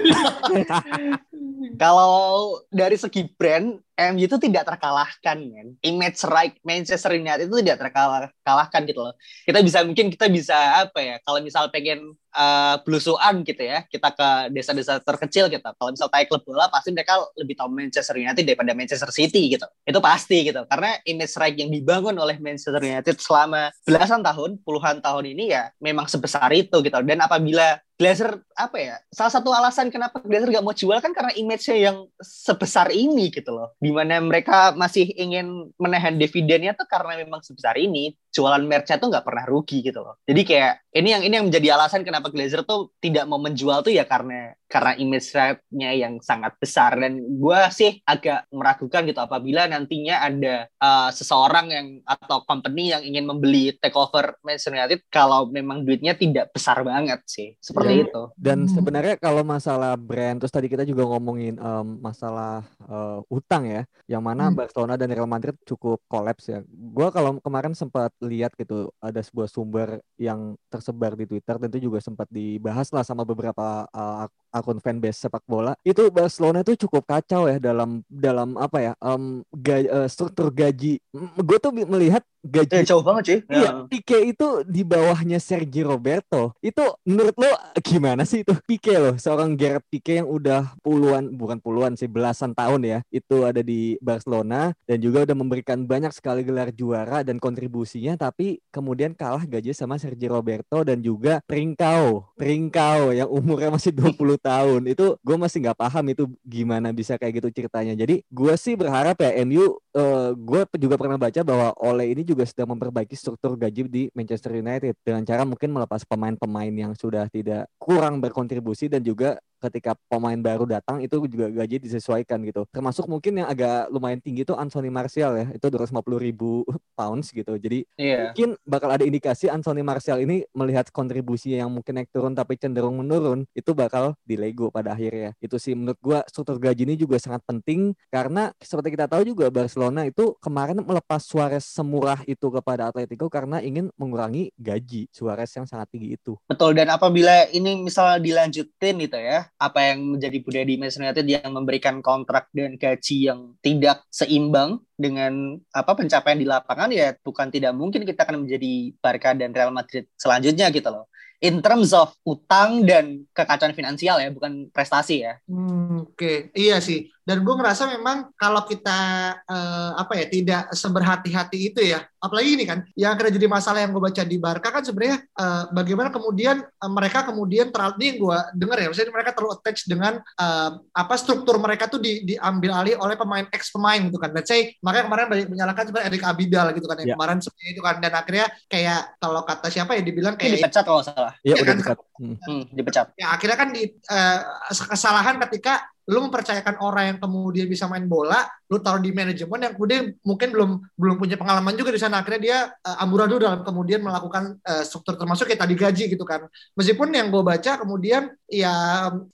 Kalau 1.81 2.59
dari 2.71 2.99
segi 2.99 3.27
brand 3.31 3.79
MU 3.99 4.23
itu 4.23 4.37
tidak 4.39 4.63
terkalahkan 4.63 5.37
kan. 5.43 5.67
Image 5.83 6.19
right 6.31 6.55
Manchester 6.63 7.19
United 7.19 7.51
itu 7.51 7.59
tidak 7.59 7.83
terkalahkan 7.83 8.81
gitu 8.87 8.99
loh. 9.03 9.13
Kita 9.43 9.59
bisa 9.59 9.83
mungkin 9.83 10.07
kita 10.07 10.31
bisa 10.31 10.87
apa 10.87 10.99
ya? 11.03 11.15
Kalau 11.21 11.43
misal 11.43 11.67
pengen 11.67 12.15
uh, 12.33 12.79
belusuan 12.87 13.43
gitu 13.43 13.59
ya, 13.59 13.83
kita 13.91 14.15
ke 14.15 14.29
desa-desa 14.55 15.03
terkecil 15.03 15.51
gitu. 15.51 15.63
Kalau 15.63 15.89
misal 15.91 16.07
taik 16.07 16.31
klub 16.31 16.43
bola, 16.47 16.71
pasti 16.71 16.95
mereka 16.95 17.19
lebih 17.35 17.59
tahu 17.59 17.69
Manchester 17.69 18.15
United 18.15 18.43
daripada 18.47 18.71
Manchester 18.71 19.11
City 19.11 19.51
gitu. 19.51 19.67
Itu 19.83 19.99
pasti 19.99 20.47
gitu. 20.47 20.63
Karena 20.65 20.95
image 21.03 21.35
right 21.35 21.57
yang 21.59 21.69
dibangun 21.69 22.15
oleh 22.15 22.39
Manchester 22.39 22.79
United 22.79 23.19
selama 23.19 23.73
belasan 23.83 24.23
tahun, 24.23 24.63
puluhan 24.63 25.03
tahun 25.03 25.25
ini 25.35 25.51
ya 25.51 25.69
memang 25.83 26.07
sebesar 26.07 26.49
itu 26.55 26.79
gitu. 26.79 26.97
Dan 27.03 27.19
apabila 27.19 27.77
Glazer 27.99 28.39
apa 28.55 28.79
ya 28.79 28.95
salah 29.11 29.27
satu 29.27 29.51
alasan 29.51 29.91
kenapa 29.91 30.23
Glazer 30.23 30.47
gak 30.55 30.63
mau 30.63 30.71
jual 30.71 31.03
kan 31.03 31.11
karena 31.11 31.35
image-nya 31.35 31.91
yang 31.91 32.07
sebesar 32.23 32.95
ini 32.95 33.27
gitu 33.27 33.51
loh 33.51 33.75
di 33.89 33.93
mana 33.97 34.21
mereka 34.21 34.77
masih 34.77 35.09
ingin 35.17 35.73
menahan 35.81 36.13
dividennya 36.13 36.77
tuh 36.77 36.85
karena 36.85 37.25
memang 37.25 37.41
sebesar 37.41 37.73
ini 37.81 38.13
jualan 38.29 38.63
merch 38.63 38.93
tuh 38.93 39.09
nggak 39.09 39.25
pernah 39.25 39.45
rugi 39.45 39.81
gitu 39.81 39.99
loh. 40.01 40.21
Jadi 40.25 40.41
kayak 40.45 40.73
ini 40.89 41.09
yang 41.13 41.21
ini 41.21 41.33
yang 41.37 41.47
menjadi 41.49 41.77
alasan 41.77 42.01
kenapa 42.01 42.33
Glazer 42.33 42.65
tuh 42.65 42.93
tidak 42.97 43.29
mau 43.29 43.37
menjual 43.37 43.85
tuh 43.85 43.93
ya 43.93 44.09
karena 44.09 44.57
karena 44.69 44.93
image 45.01 45.33
nya 45.73 45.93
yang 45.93 46.21
sangat 46.21 46.57
besar. 46.61 46.97
Dan 46.97 47.21
gue 47.41 47.59
sih 47.73 48.01
agak 48.05 48.49
meragukan 48.53 49.05
gitu 49.05 49.17
apabila 49.21 49.65
nantinya 49.65 50.21
ada 50.21 50.69
uh, 50.77 51.09
seseorang 51.09 51.73
yang 51.73 51.87
atau 52.05 52.45
company 52.45 52.93
yang 52.93 53.01
ingin 53.01 53.25
membeli 53.25 53.73
takeover 53.77 54.37
Manchester 54.45 54.77
United 54.77 54.99
kalau 55.09 55.49
memang 55.49 55.85
duitnya 55.85 56.13
tidak 56.13 56.53
besar 56.53 56.81
banget 56.85 57.21
sih. 57.25 57.57
Seperti 57.61 57.93
dan, 57.93 58.05
itu. 58.05 58.21
dan 58.37 58.59
sebenarnya 58.69 59.15
kalau 59.17 59.41
masalah 59.41 59.97
brand 59.97 60.37
terus 60.41 60.53
tadi 60.53 60.69
kita 60.69 60.85
juga 60.85 61.05
ngomongin 61.05 61.57
um, 61.57 61.97
masalah 62.01 62.65
uh, 62.85 63.21
utang 63.29 63.65
ya 63.65 63.81
yang 64.05 64.21
mana 64.21 64.49
hmm. 64.49 64.57
Barcelona 64.57 64.97
dan 64.97 65.09
Real 65.13 65.29
Madrid 65.29 65.57
cukup 65.65 66.01
kolaps 66.05 66.49
ya. 66.49 66.61
Gue 66.69 67.09
kalau 67.09 67.37
kemarin 67.41 67.73
sempat 67.73 68.13
lihat 68.19 68.51
gitu 68.59 68.91
ada 68.99 69.23
sebuah 69.23 69.47
sumber 69.47 70.03
yang 70.19 70.59
tersebar 70.67 71.15
di 71.15 71.23
Twitter 71.23 71.55
dan 71.55 71.67
itu 71.71 71.87
juga 71.87 72.03
sempat 72.03 72.27
dibahas 72.27 72.91
lah 72.91 73.03
sama 73.07 73.23
beberapa 73.23 73.87
uh, 73.91 74.27
akun 74.49 74.81
fanbase 74.81 75.25
sepak 75.25 75.45
bola 75.45 75.77
itu 75.85 76.09
Barcelona 76.09 76.61
itu 76.65 76.85
cukup 76.87 77.05
kacau 77.05 77.45
ya 77.45 77.57
dalam 77.61 78.01
dalam 78.09 78.57
apa 78.57 78.77
ya 78.81 78.93
um, 79.01 79.45
ga, 79.53 79.85
uh, 79.85 80.07
struktur 80.09 80.49
gaji. 80.49 80.97
Gue 81.39 81.57
tuh 81.61 81.71
melihat 81.71 82.25
gaji 82.39 82.83
eh, 82.83 82.87
jauh 82.87 83.03
banget 83.03 83.23
sih. 83.25 83.39
Iya 83.51 83.59
ya. 83.59 83.71
Pique 83.85 84.19
itu 84.23 84.63
di 84.63 84.87
bawahnya 84.87 85.37
Sergio 85.43 85.91
Roberto. 85.91 86.55
Itu 86.63 86.95
menurut 87.03 87.35
lo 87.35 87.51
gimana 87.83 88.23
sih 88.23 88.47
itu? 88.47 88.55
Pique 88.63 88.95
loh 88.95 89.15
seorang 89.19 89.59
Gerard 89.59 89.83
Pique 89.91 90.23
yang 90.23 90.27
udah 90.27 90.73
puluhan 90.79 91.35
bukan 91.35 91.59
puluhan 91.59 91.93
sih 91.99 92.07
belasan 92.07 92.55
tahun 92.55 92.81
ya 92.87 92.99
itu 93.11 93.43
ada 93.43 93.59
di 93.59 93.99
Barcelona 93.99 94.71
dan 94.87 94.97
juga 95.03 95.27
udah 95.27 95.35
memberikan 95.35 95.83
banyak 95.83 96.15
sekali 96.15 96.47
gelar 96.47 96.71
juara 96.71 97.21
dan 97.27 97.37
kontribusinya 97.37 98.15
tapi 98.15 98.63
kemudian 98.71 99.11
kalah 99.13 99.43
gaji 99.43 99.75
sama 99.75 99.99
Sergio 99.99 100.39
Roberto 100.39 100.81
dan 100.87 101.03
juga 101.03 101.43
Trincao. 101.43 102.31
Trincao 102.39 103.11
yang 103.11 103.27
umurnya 103.27 103.69
masih 103.75 103.91
20 103.91 104.38
tahun 104.39 104.81
itu 104.91 105.15
gue 105.21 105.37
masih 105.37 105.57
nggak 105.63 105.79
paham 105.79 106.05
itu 106.11 106.23
gimana 106.47 106.89
bisa 106.95 107.15
kayak 107.19 107.43
gitu 107.43 107.49
ceritanya. 107.63 107.93
Jadi 107.93 108.23
gue 108.27 108.53
sih 108.55 108.73
berharap 108.79 109.19
ya 109.19 109.31
MU 109.45 109.77
uh, 109.99 110.07
eh, 110.07 110.29
gue 110.39 110.61
juga 110.79 110.95
pernah 110.95 111.19
baca 111.19 111.41
bahwa 111.43 111.75
Ole 111.83 112.15
ini 112.15 112.23
juga 112.23 112.47
sedang 112.47 112.71
memperbaiki 112.73 113.13
struktur 113.19 113.59
gaji 113.59 113.91
di 113.91 114.03
Manchester 114.15 114.55
United 114.55 114.95
dengan 115.03 115.27
cara 115.27 115.43
mungkin 115.43 115.75
melepas 115.75 116.07
pemain-pemain 116.07 116.71
yang 116.71 116.95
sudah 116.95 117.27
tidak 117.27 117.67
kurang 117.75 118.23
berkontribusi 118.23 118.87
dan 118.87 119.03
juga 119.03 119.37
ketika 119.59 119.91
pemain 120.07 120.39
baru 120.39 120.63
datang 120.63 121.03
itu 121.03 121.19
juga 121.27 121.51
gaji 121.51 121.83
disesuaikan 121.83 122.39
gitu. 122.47 122.63
Termasuk 122.71 123.05
mungkin 123.11 123.43
yang 123.43 123.47
agak 123.51 123.91
lumayan 123.91 124.23
tinggi 124.23 124.47
itu 124.47 124.55
Anthony 124.55 124.87
Martial 124.87 125.35
ya, 125.35 125.47
itu 125.51 125.67
250 125.67 125.99
ribu 126.15 126.63
pounds 126.99 127.35
gitu. 127.35 127.59
Jadi 127.59 127.83
yeah. 127.99 128.31
mungkin 128.31 128.55
bakal 128.63 128.89
ada 128.95 129.03
indikasi 129.03 129.51
Anthony 129.51 129.83
Martial 129.83 130.23
ini 130.23 130.47
melihat 130.55 130.87
kontribusi 130.95 131.59
yang 131.59 131.69
mungkin 131.69 131.99
naik 131.99 132.09
turun 132.09 132.33
tapi 132.33 132.55
cenderung 132.55 133.03
menurun, 133.03 133.43
itu 133.51 133.75
bakal 133.75 134.15
di 134.23 134.39
Lego 134.39 134.71
pada 134.71 134.95
akhirnya. 134.95 135.35
Itu 135.43 135.59
sih 135.59 135.75
menurut 135.75 135.99
gua 135.99 136.19
struktur 136.31 136.57
gaji 136.57 136.87
ini 136.87 136.95
juga 136.95 137.19
sangat 137.19 137.43
penting 137.43 137.91
karena 138.07 138.55
seperti 138.63 138.95
kita 138.95 139.11
tahu 139.11 139.27
juga 139.27 139.51
Barcelona 139.51 139.88
itu 140.05 140.37
kemarin 140.37 140.77
melepas 140.83 141.23
Suarez 141.23 141.65
semurah 141.65 142.21
itu 142.29 142.47
kepada 142.53 142.93
Atletico 142.93 143.25
karena 143.27 143.57
ingin 143.63 143.89
mengurangi 143.97 144.53
gaji 144.59 145.09
Suarez 145.09 145.49
yang 145.57 145.65
sangat 145.65 145.89
tinggi 145.89 146.15
itu. 146.15 146.37
Betul 146.45 146.77
dan 146.77 146.93
apabila 146.93 147.49
ini 147.49 147.81
misalnya 147.81 148.21
dilanjutin 148.21 148.95
gitu 149.01 149.17
ya, 149.17 149.49
apa 149.57 149.79
yang 149.89 150.17
menjadi 150.17 150.37
budaya 150.43 150.65
di 150.65 150.75
Manchester 150.77 151.03
United 151.09 151.25
yang 151.25 151.49
memberikan 151.49 151.95
kontrak 152.05 152.51
dan 152.53 152.77
gaji 152.77 153.17
yang 153.31 153.57
tidak 153.63 154.05
seimbang 154.13 154.83
dengan 154.99 155.57
apa 155.71 155.95
pencapaian 155.95 156.35
di 156.35 156.43
lapangan 156.43 156.91
ya 156.91 157.15
bukan 157.23 157.47
tidak 157.47 157.71
mungkin 157.71 158.03
kita 158.03 158.27
akan 158.27 158.43
menjadi 158.43 158.91
Barca 158.99 159.31
dan 159.31 159.55
Real 159.55 159.71
Madrid 159.71 160.11
selanjutnya 160.19 160.67
gitu 160.75 160.91
loh 160.91 161.07
in 161.39 161.63
terms 161.63 161.95
of 161.95 162.11
utang 162.27 162.83
dan 162.83 163.23
kekacauan 163.31 163.71
finansial 163.71 164.19
ya, 164.19 164.29
bukan 164.29 164.67
prestasi 164.69 165.23
ya. 165.23 165.39
Hmm, 165.47 166.03
Oke, 166.03 166.13
okay. 166.15 166.35
iya 166.55 166.83
sih. 166.83 167.07
Dan 167.29 167.45
gue 167.45 167.53
ngerasa 167.53 167.85
memang 167.93 168.33
kalau 168.33 168.65
kita 168.65 168.97
uh, 169.45 169.91
apa 170.01 170.17
ya 170.17 170.25
tidak 170.33 170.73
seberhati-hati 170.73 171.69
itu 171.69 171.85
ya, 171.85 172.01
apalagi 172.17 172.57
ini 172.57 172.65
kan 172.65 172.81
yang 172.97 173.13
akhirnya 173.13 173.37
jadi 173.37 173.45
masalah 173.45 173.85
yang 173.85 173.93
gue 173.93 174.01
baca 174.01 174.23
di 174.25 174.37
Barca 174.41 174.73
kan 174.73 174.81
sebenarnya 174.81 175.21
uh, 175.37 175.69
bagaimana 175.69 176.09
kemudian 176.09 176.65
uh, 176.65 176.89
mereka 176.89 177.29
kemudian 177.29 177.69
terlalu 177.69 177.93
ini 178.01 178.09
gue 178.17 178.37
dengar 178.57 178.81
ya, 178.81 178.89
misalnya 178.89 179.13
mereka 179.13 179.37
terlalu 179.37 179.61
attach 179.61 179.85
dengan 179.85 180.17
uh, 180.41 180.81
apa 180.89 181.13
struktur 181.21 181.61
mereka 181.61 181.85
tuh 181.85 182.01
di, 182.01 182.25
diambil 182.25 182.81
alih 182.81 182.97
oleh 182.97 183.13
pemain 183.13 183.45
ex 183.53 183.69
pemain 183.69 184.01
gitu 184.01 184.17
kan. 184.17 184.33
Let's 184.33 184.49
say 184.49 184.73
makanya 184.81 185.05
kemarin 185.05 185.25
banyak 185.29 185.47
menyalahkan 185.53 185.83
sebenarnya 185.85 186.09
Erik 186.09 186.23
Abidal 186.25 186.67
gitu 186.73 186.87
kan 186.89 186.97
yang 186.97 187.13
yeah. 187.13 187.17
kemarin 187.21 187.37
seperti 187.45 187.65
itu 187.77 187.81
kan 187.85 187.95
dan 188.01 188.11
akhirnya 188.17 188.45
kayak 188.65 189.01
kalau 189.21 189.41
kata 189.45 189.67
siapa 189.69 189.93
ya 189.93 190.01
dibilang 190.01 190.33
kayak 190.33 190.65
dipecat 190.65 190.81
kalau 190.81 191.05
salah. 191.05 191.37
Iya 191.45 191.61
ya, 191.61 191.61
udah 191.61 191.67
kan, 191.69 191.77
dipecat. 191.77 191.97
Hmm. 192.17 192.35
hmm, 192.41 192.63
dipecat. 192.73 193.05
Ya 193.21 193.27
akhirnya 193.37 193.57
kan 193.61 193.69
di 193.69 193.83
uh, 194.09 194.39
kesalahan 194.73 195.37
ketika 195.45 195.85
lu 196.09 196.25
mempercayakan 196.25 196.81
orang 196.81 197.13
yang 197.13 197.19
kemudian 197.21 197.69
bisa 197.69 197.85
main 197.85 198.09
bola, 198.09 198.49
lu 198.65 198.81
taruh 198.81 198.97
di 198.97 199.13
manajemen 199.13 199.61
yang 199.61 199.73
kemudian 199.77 200.17
mungkin 200.25 200.49
belum 200.49 200.71
belum 200.97 201.15
punya 201.21 201.37
pengalaman 201.37 201.77
juga 201.77 201.93
di 201.93 202.01
sana 202.01 202.25
akhirnya 202.25 202.41
dia 202.41 202.57
uh, 202.81 202.97
amburadul 203.05 203.37
dalam 203.37 203.61
kemudian 203.61 204.01
melakukan 204.01 204.57
uh, 204.65 204.81
struktur 204.81 205.21
termasuk 205.21 205.45
kayak 205.45 205.61
tadi 205.61 205.77
gaji 205.77 206.03
gitu 206.09 206.25
kan. 206.25 206.49
Meskipun 206.73 207.13
yang 207.13 207.29
gue 207.29 207.45
baca 207.45 207.77
kemudian 207.77 208.33
ya 208.49 208.73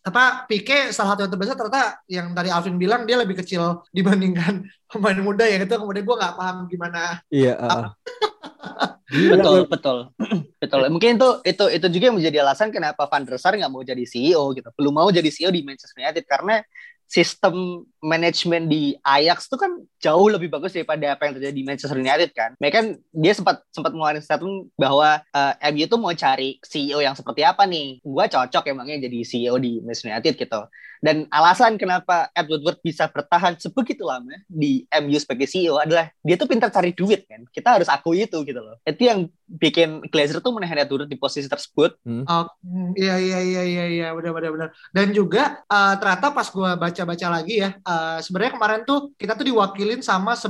apa 0.04 0.44
Pique 0.52 0.92
salah 0.92 1.16
satu 1.16 1.24
yang 1.24 1.32
terbesar 1.32 1.56
ternyata 1.56 1.84
yang 2.12 2.36
dari 2.36 2.52
Alvin 2.52 2.76
bilang 2.76 3.08
dia 3.08 3.16
lebih 3.16 3.40
kecil 3.40 3.88
dibandingkan 3.96 4.68
pemain 4.92 5.20
muda 5.24 5.48
ya 5.48 5.64
itu 5.64 5.76
kemudian 5.80 6.04
gue 6.04 6.16
nggak 6.20 6.36
paham 6.36 6.68
gimana. 6.68 7.24
Iya. 7.32 7.56
Uh. 7.56 7.88
betul 9.10 9.58
betul 9.70 9.98
betul 10.62 10.80
mungkin 10.90 11.22
itu 11.22 11.30
itu 11.46 11.66
itu 11.70 11.88
juga 11.94 12.04
yang 12.10 12.18
menjadi 12.18 12.38
alasan 12.42 12.74
kenapa 12.74 13.06
Van 13.06 13.22
der 13.22 13.38
Sar 13.38 13.54
nggak 13.54 13.70
mau 13.70 13.86
jadi 13.86 14.02
CEO 14.02 14.54
gitu 14.58 14.70
belum 14.74 14.94
mau 14.94 15.10
jadi 15.14 15.30
CEO 15.30 15.54
di 15.54 15.62
Manchester 15.62 16.02
United 16.02 16.26
karena 16.26 16.66
sistem 17.06 17.86
manajemen 18.02 18.66
di 18.66 18.98
Ajax 19.06 19.46
itu 19.46 19.58
kan 19.62 19.78
jauh 20.02 20.28
lebih 20.30 20.50
bagus 20.50 20.74
daripada 20.74 21.14
apa 21.14 21.30
yang 21.30 21.38
terjadi 21.38 21.56
di 21.56 21.66
Manchester 21.66 22.02
United 22.02 22.34
kan. 22.34 22.58
Mereka 22.58 22.76
kan 22.76 22.88
dia 23.14 23.34
sempat 23.38 23.62
sempat 23.70 23.94
mengeluarkan 23.94 24.26
statement 24.26 24.74
bahwa 24.74 25.22
uh, 25.22 25.54
MU 25.70 25.86
tuh 25.86 26.02
mau 26.02 26.14
cari 26.18 26.58
CEO 26.66 27.00
yang 27.06 27.14
seperti 27.14 27.46
apa 27.46 27.64
nih. 27.70 28.02
Gua 28.02 28.26
cocok 28.26 28.74
emangnya 28.74 29.06
jadi 29.06 29.20
CEO 29.22 29.56
di 29.62 29.86
Manchester 29.86 30.12
United 30.12 30.34
gitu. 30.34 30.62
Dan 31.00 31.30
alasan 31.32 31.80
kenapa 31.80 32.28
Edward 32.36 32.66
Woodward 32.66 32.82
bisa 32.82 33.06
bertahan 33.06 33.54
sebegitu 33.62 34.02
lama 34.02 34.34
di 34.50 34.90
MU 34.90 35.14
sebagai 35.22 35.46
CEO 35.46 35.78
adalah 35.78 36.10
dia 36.26 36.34
tuh 36.34 36.50
pintar 36.50 36.74
cari 36.74 36.98
duit 36.98 37.30
kan. 37.30 37.46
Kita 37.54 37.78
harus 37.78 37.86
akui 37.86 38.26
itu 38.26 38.42
gitu 38.42 38.58
loh. 38.58 38.82
Itu 38.82 39.06
yang 39.06 39.30
bikin 39.46 40.10
Glazer 40.10 40.42
tuh 40.42 40.50
menahan 40.58 40.82
Edward 40.82 41.06
di 41.06 41.14
posisi 41.22 41.46
tersebut. 41.46 42.02
Hmm. 42.02 42.26
Oh, 42.26 42.50
iya 42.98 43.22
iya 43.22 43.40
iya 43.46 43.62
iya 43.62 43.86
iya 43.86 44.08
benar 44.18 44.34
benar 44.34 44.52
benar. 44.56 44.70
Dan 44.90 45.14
juga 45.14 45.62
uh, 45.70 45.94
ternyata 46.02 46.34
pas 46.34 46.48
gue 46.50 46.70
baca-baca 46.82 47.28
lagi 47.30 47.62
ya, 47.62 47.78
uh, 47.86 48.18
sebenarnya 48.26 48.58
kemarin 48.58 48.82
tuh 48.90 49.14
kita 49.20 49.38
tuh 49.38 49.46
diwakilin 49.46 50.02
sama 50.02 50.34
11 50.34 50.50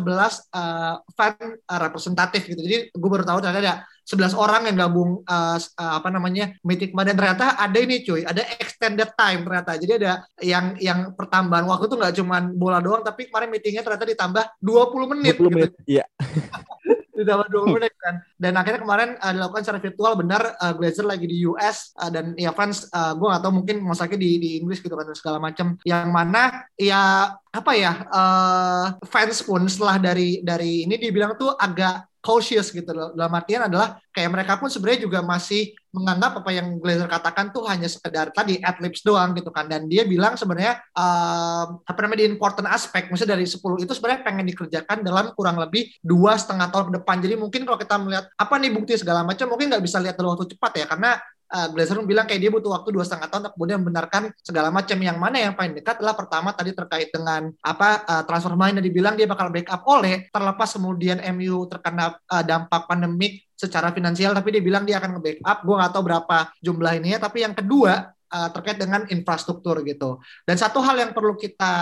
uh, 0.55 0.95
fan 1.11 1.35
uh, 1.67 1.79
representatif 1.83 2.47
gitu. 2.47 2.61
Jadi 2.63 2.77
gue 2.95 3.09
baru 3.11 3.27
tahu 3.27 3.43
ternyata 3.43 3.59
ada 3.59 3.75
11 4.05 4.37
orang 4.37 4.69
yang 4.69 4.77
gabung 4.77 5.25
uh, 5.25 5.57
uh, 5.57 5.93
apa 5.97 6.09
namanya 6.13 6.53
meeting 6.61 6.93
kemarin. 6.93 7.17
Ternyata 7.17 7.57
ada 7.57 7.77
ini 7.81 8.05
cuy 8.05 8.21
ada 8.21 8.45
extended 8.61 9.09
time 9.17 9.41
ternyata. 9.41 9.71
Jadi 9.81 9.91
ada 9.97 10.11
yang 10.45 10.65
yang 10.77 10.99
pertambahan 11.17 11.65
waktu 11.65 11.89
tuh 11.89 11.97
nggak 11.97 12.15
cuma 12.21 12.37
bola 12.53 12.77
doang 12.77 13.01
tapi 13.01 13.25
kemarin 13.25 13.49
meetingnya 13.49 13.81
ternyata 13.81 14.05
ditambah 14.05 14.43
20 14.61 15.11
menit 15.17 15.35
20 15.41 15.55
menit 15.57 15.71
gitu. 15.73 15.89
iya. 15.89 16.05
Ditambah 17.15 17.47
20 17.47 17.79
menit 17.79 17.93
kan. 17.95 18.15
Dan 18.35 18.53
akhirnya 18.59 18.81
kemarin 18.83 19.09
uh, 19.17 19.31
dilakukan 19.31 19.63
secara 19.63 19.79
virtual. 19.81 20.13
Benar 20.19 20.41
uh, 20.59 20.73
Glazer 20.75 21.07
lagi 21.07 21.25
di 21.25 21.47
US 21.47 21.95
uh, 21.97 22.11
dan 22.11 22.35
ya 22.37 22.51
fans 22.51 22.91
uh, 22.91 23.15
gue 23.17 23.25
gak 23.25 23.41
tahu 23.41 23.53
mungkin 23.63 23.81
masaknya 23.81 24.19
di 24.19 24.37
di 24.37 24.49
Inggris 24.61 24.83
gitu 24.83 24.93
kan 24.93 25.07
segala 25.15 25.39
macam 25.39 25.79
yang 25.87 26.11
mana 26.11 26.67
ya 26.75 27.33
apa 27.55 27.71
ya 27.71 28.03
uh, 28.11 28.99
fans 29.07 29.39
pun 29.47 29.63
setelah 29.65 29.95
dari 29.95 30.43
dari 30.43 30.83
ini 30.83 30.99
dibilang 30.99 31.39
tuh 31.39 31.55
agak 31.55 32.03
cautious 32.25 32.73
gitu. 32.73 32.89
Dalam 32.89 33.29
artian 33.37 33.69
adalah 33.69 34.01
kayak 34.09 34.33
mereka 34.33 34.57
pun 34.57 34.73
sebenarnya 34.73 35.05
juga 35.05 35.21
masih 35.21 35.77
menganggap 35.93 36.41
apa 36.41 36.49
yang 36.49 36.81
Glazer 36.81 37.05
katakan 37.05 37.53
tuh 37.53 37.69
hanya 37.69 37.85
sekedar 37.85 38.33
tadi 38.33 38.57
ad 38.65 38.81
libs 38.81 39.05
doang 39.05 39.37
gitu 39.37 39.53
kan. 39.53 39.69
Dan 39.69 39.85
dia 39.85 40.01
bilang 40.09 40.33
sebenarnya 40.33 40.81
uh, 40.97 41.77
apa 41.85 41.99
namanya 42.01 42.25
di 42.25 42.33
important 42.33 42.65
aspek 42.73 43.13
misalnya 43.13 43.37
dari 43.37 43.45
10 43.45 43.61
itu 43.61 43.93
sebenarnya 43.93 44.25
pengen 44.25 44.45
dikerjakan 44.49 45.05
dalam 45.05 45.29
kurang 45.37 45.61
lebih 45.61 45.93
dua 46.01 46.33
setengah 46.33 46.73
tahun 46.73 46.85
ke 46.89 46.93
depan. 47.05 47.15
Jadi 47.21 47.35
mungkin 47.37 47.61
kalau 47.69 47.77
kita 47.77 47.95
melihat 48.01 48.25
apa 48.33 48.55
nih 48.57 48.71
bukti 48.73 48.97
segala 48.97 49.21
macam 49.21 49.45
mungkin 49.45 49.69
nggak 49.69 49.85
bisa 49.85 50.01
lihat 50.01 50.17
dalam 50.17 50.33
waktu 50.33 50.49
cepat 50.57 50.71
ya. 50.81 50.85
Karena 50.89 51.21
uh, 51.55 51.67
Glazer 51.71 51.95
bilang 52.03 52.27
kayak 52.27 52.41
dia 52.43 52.51
butuh 52.51 52.75
waktu 52.75 52.91
dua 52.91 53.07
setengah 53.07 53.31
tahun 53.31 53.41
untuk 53.47 53.53
kemudian 53.55 53.79
membenarkan 53.79 54.23
segala 54.43 54.67
macam 54.67 54.97
yang 54.99 55.15
mana 55.15 55.39
yang 55.39 55.53
paling 55.55 55.71
dekat. 55.71 56.03
Adalah 56.03 56.15
pertama 56.19 56.51
tadi 56.51 56.75
terkait 56.75 57.09
dengan 57.15 57.47
apa 57.63 58.03
uh, 58.03 58.23
transfer 58.27 58.51
main 58.59 58.75
yang 58.75 58.83
dibilang 58.83 59.15
dia 59.15 59.25
bakal 59.25 59.47
backup 59.47 59.81
oleh 59.87 60.27
terlepas 60.27 60.69
kemudian 60.75 61.23
MU 61.31 61.63
terkena 61.71 62.19
uh, 62.27 62.43
dampak 62.43 62.83
pandemik 62.91 63.47
secara 63.55 63.95
finansial 63.95 64.35
tapi 64.35 64.59
dia 64.59 64.63
bilang 64.63 64.83
dia 64.83 64.99
akan 64.99 65.17
nge-backup. 65.17 65.57
Gue 65.63 65.75
nggak 65.79 65.91
tahu 65.95 66.03
berapa 66.03 66.37
jumlah 66.59 66.93
ini 66.99 67.15
ya 67.15 67.19
tapi 67.23 67.47
yang 67.47 67.55
kedua 67.55 68.11
uh, 68.11 68.49
terkait 68.51 68.75
dengan 68.75 69.07
infrastruktur 69.07 69.79
gitu. 69.87 70.19
Dan 70.43 70.59
satu 70.59 70.83
hal 70.83 70.99
yang 70.99 71.11
perlu 71.15 71.39
kita 71.39 71.73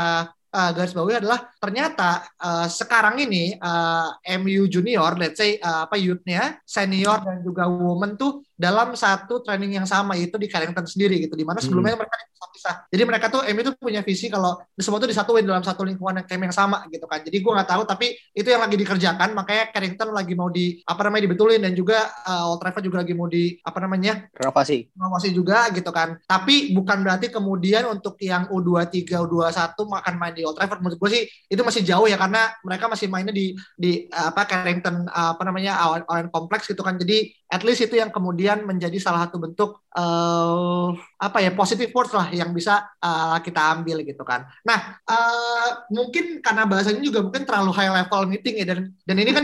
uh, 0.53 0.71
garis 0.71 0.93
bawahi 0.93 1.25
adalah 1.25 1.49
ternyata 1.57 2.29
uh, 2.37 2.69
sekarang 2.69 3.17
ini 3.17 3.57
uh, 3.57 4.13
MU 4.39 4.69
junior, 4.69 5.17
let's 5.17 5.41
say 5.41 5.57
uh, 5.57 5.89
apa 5.89 5.97
youthnya, 5.97 6.61
senior 6.63 7.19
dan 7.25 7.41
juga 7.41 7.65
woman 7.65 8.13
tuh 8.15 8.45
dalam 8.63 8.95
satu 8.95 9.43
training 9.43 9.83
yang 9.83 9.87
sama 9.87 10.15
itu 10.15 10.39
di 10.39 10.47
Carrington 10.47 10.87
sendiri 10.87 11.19
gitu. 11.27 11.35
Di 11.35 11.43
mana 11.43 11.59
hmm. 11.59 11.67
sebelumnya 11.67 11.99
hmm. 11.99 12.01
mereka 12.07 12.15
pisah-pisah 12.31 12.75
jadi 12.93 13.03
mereka 13.09 13.25
tuh 13.33 13.41
MU 13.51 13.61
tuh 13.65 13.73
punya 13.73 14.05
visi 14.05 14.29
kalau 14.29 14.61
semua 14.77 15.01
tuh 15.01 15.09
disatuin 15.09 15.43
dalam 15.43 15.65
satu 15.65 15.81
lingkungan 15.81 16.21
yang 16.23 16.45
yang 16.45 16.53
sama 16.53 16.85
gitu 16.93 17.09
kan. 17.09 17.25
Jadi 17.25 17.41
gue 17.41 17.51
nggak 17.51 17.69
tahu 17.73 17.83
tapi 17.89 18.13
itu 18.37 18.45
yang 18.45 18.61
lagi 18.61 18.77
dikerjakan 18.77 19.33
makanya 19.33 19.73
Carrington 19.73 20.13
lagi 20.13 20.33
mau 20.37 20.53
di 20.53 20.77
apa 20.85 21.01
namanya 21.09 21.23
dibetulin. 21.25 21.61
Dan 21.63 21.73
juga 21.73 22.13
uh, 22.29 22.53
Old 22.53 22.61
Trafford 22.61 22.85
juga 22.85 23.01
lagi 23.01 23.17
mau 23.17 23.25
di 23.25 23.57
apa 23.65 23.79
namanya 23.81 24.29
renovasi. 24.29 24.93
renovasi 24.93 25.27
juga 25.33 25.73
gitu 25.73 25.89
kan. 25.89 26.21
Tapi 26.29 26.77
bukan 26.77 27.01
berarti 27.01 27.33
kemudian 27.33 27.89
untuk 27.89 28.19
yang 28.21 28.45
U23 28.53 29.25
U21 29.25 29.73
makan 29.73 30.13
main 30.21 30.33
di 30.37 30.45
Old 30.45 30.55
Trafford. 30.61 30.79
Menurut 30.85 30.99
gue 31.01 31.09
sih 31.09 31.23
itu 31.49 31.61
masih 31.65 31.81
jauh 31.81 32.05
ya 32.05 32.21
karena 32.21 32.53
mereka 32.61 32.85
masih 32.85 33.09
mainnya 33.09 33.33
di 33.33 33.57
di 33.73 34.05
apa 34.13 34.45
Carrington 34.45 35.09
apa 35.09 35.41
namanya 35.41 35.81
awan 35.81 36.29
kompleks 36.29 36.69
gitu 36.69 36.85
kan. 36.85 37.01
Jadi 37.01 37.33
at 37.49 37.65
least 37.65 37.81
itu 37.81 37.97
yang 37.97 38.13
kemudian 38.13 38.52
menjadi 38.61 39.01
salah 39.01 39.25
satu 39.25 39.41
bentuk 39.41 39.81
uh, 39.97 40.93
apa 41.17 41.41
ya 41.41 41.49
positive 41.57 41.89
words 41.89 42.13
lah 42.13 42.29
yang 42.29 42.53
bisa 42.53 42.85
uh, 43.01 43.41
kita 43.41 43.73
ambil 43.73 44.05
gitu 44.05 44.21
kan. 44.21 44.45
Nah 44.61 45.01
uh, 45.09 45.89
mungkin 45.89 46.45
karena 46.45 46.69
bahasanya 46.69 47.01
juga 47.01 47.25
mungkin 47.25 47.49
terlalu 47.49 47.73
high 47.73 47.89
level 47.89 48.21
meeting 48.29 48.61
ya 48.61 48.65
dan 48.69 48.79
dan 49.01 49.15
ini 49.17 49.31
kan 49.33 49.43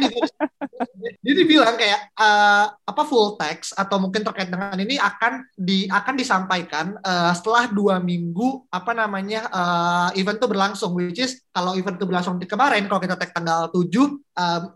jadi 1.23 1.33
dibilang 1.43 1.75
kayak 1.75 2.15
uh, 2.15 2.71
apa 2.71 3.03
full 3.03 3.35
text 3.35 3.75
atau 3.75 3.99
mungkin 3.99 4.23
terkait 4.23 4.47
dengan 4.47 4.75
ini 4.79 4.95
akan 4.95 5.43
di 5.55 5.85
akan 5.91 6.15
disampaikan 6.15 6.95
uh, 7.03 7.35
setelah 7.35 7.67
dua 7.67 7.99
minggu 7.99 8.67
apa 8.71 8.95
namanya 8.95 9.47
uh, 9.51 10.09
event 10.15 10.39
itu 10.39 10.47
berlangsung 10.47 10.95
which 10.95 11.19
is 11.19 11.43
kalau 11.51 11.75
event 11.75 11.99
itu 11.99 12.07
berlangsung 12.07 12.39
di 12.39 12.47
kemarin 12.47 12.87
kalau 12.87 13.03
kita 13.03 13.19
tag 13.19 13.35
tanggal 13.35 13.67
7 13.75 13.75
uh, 13.75 14.11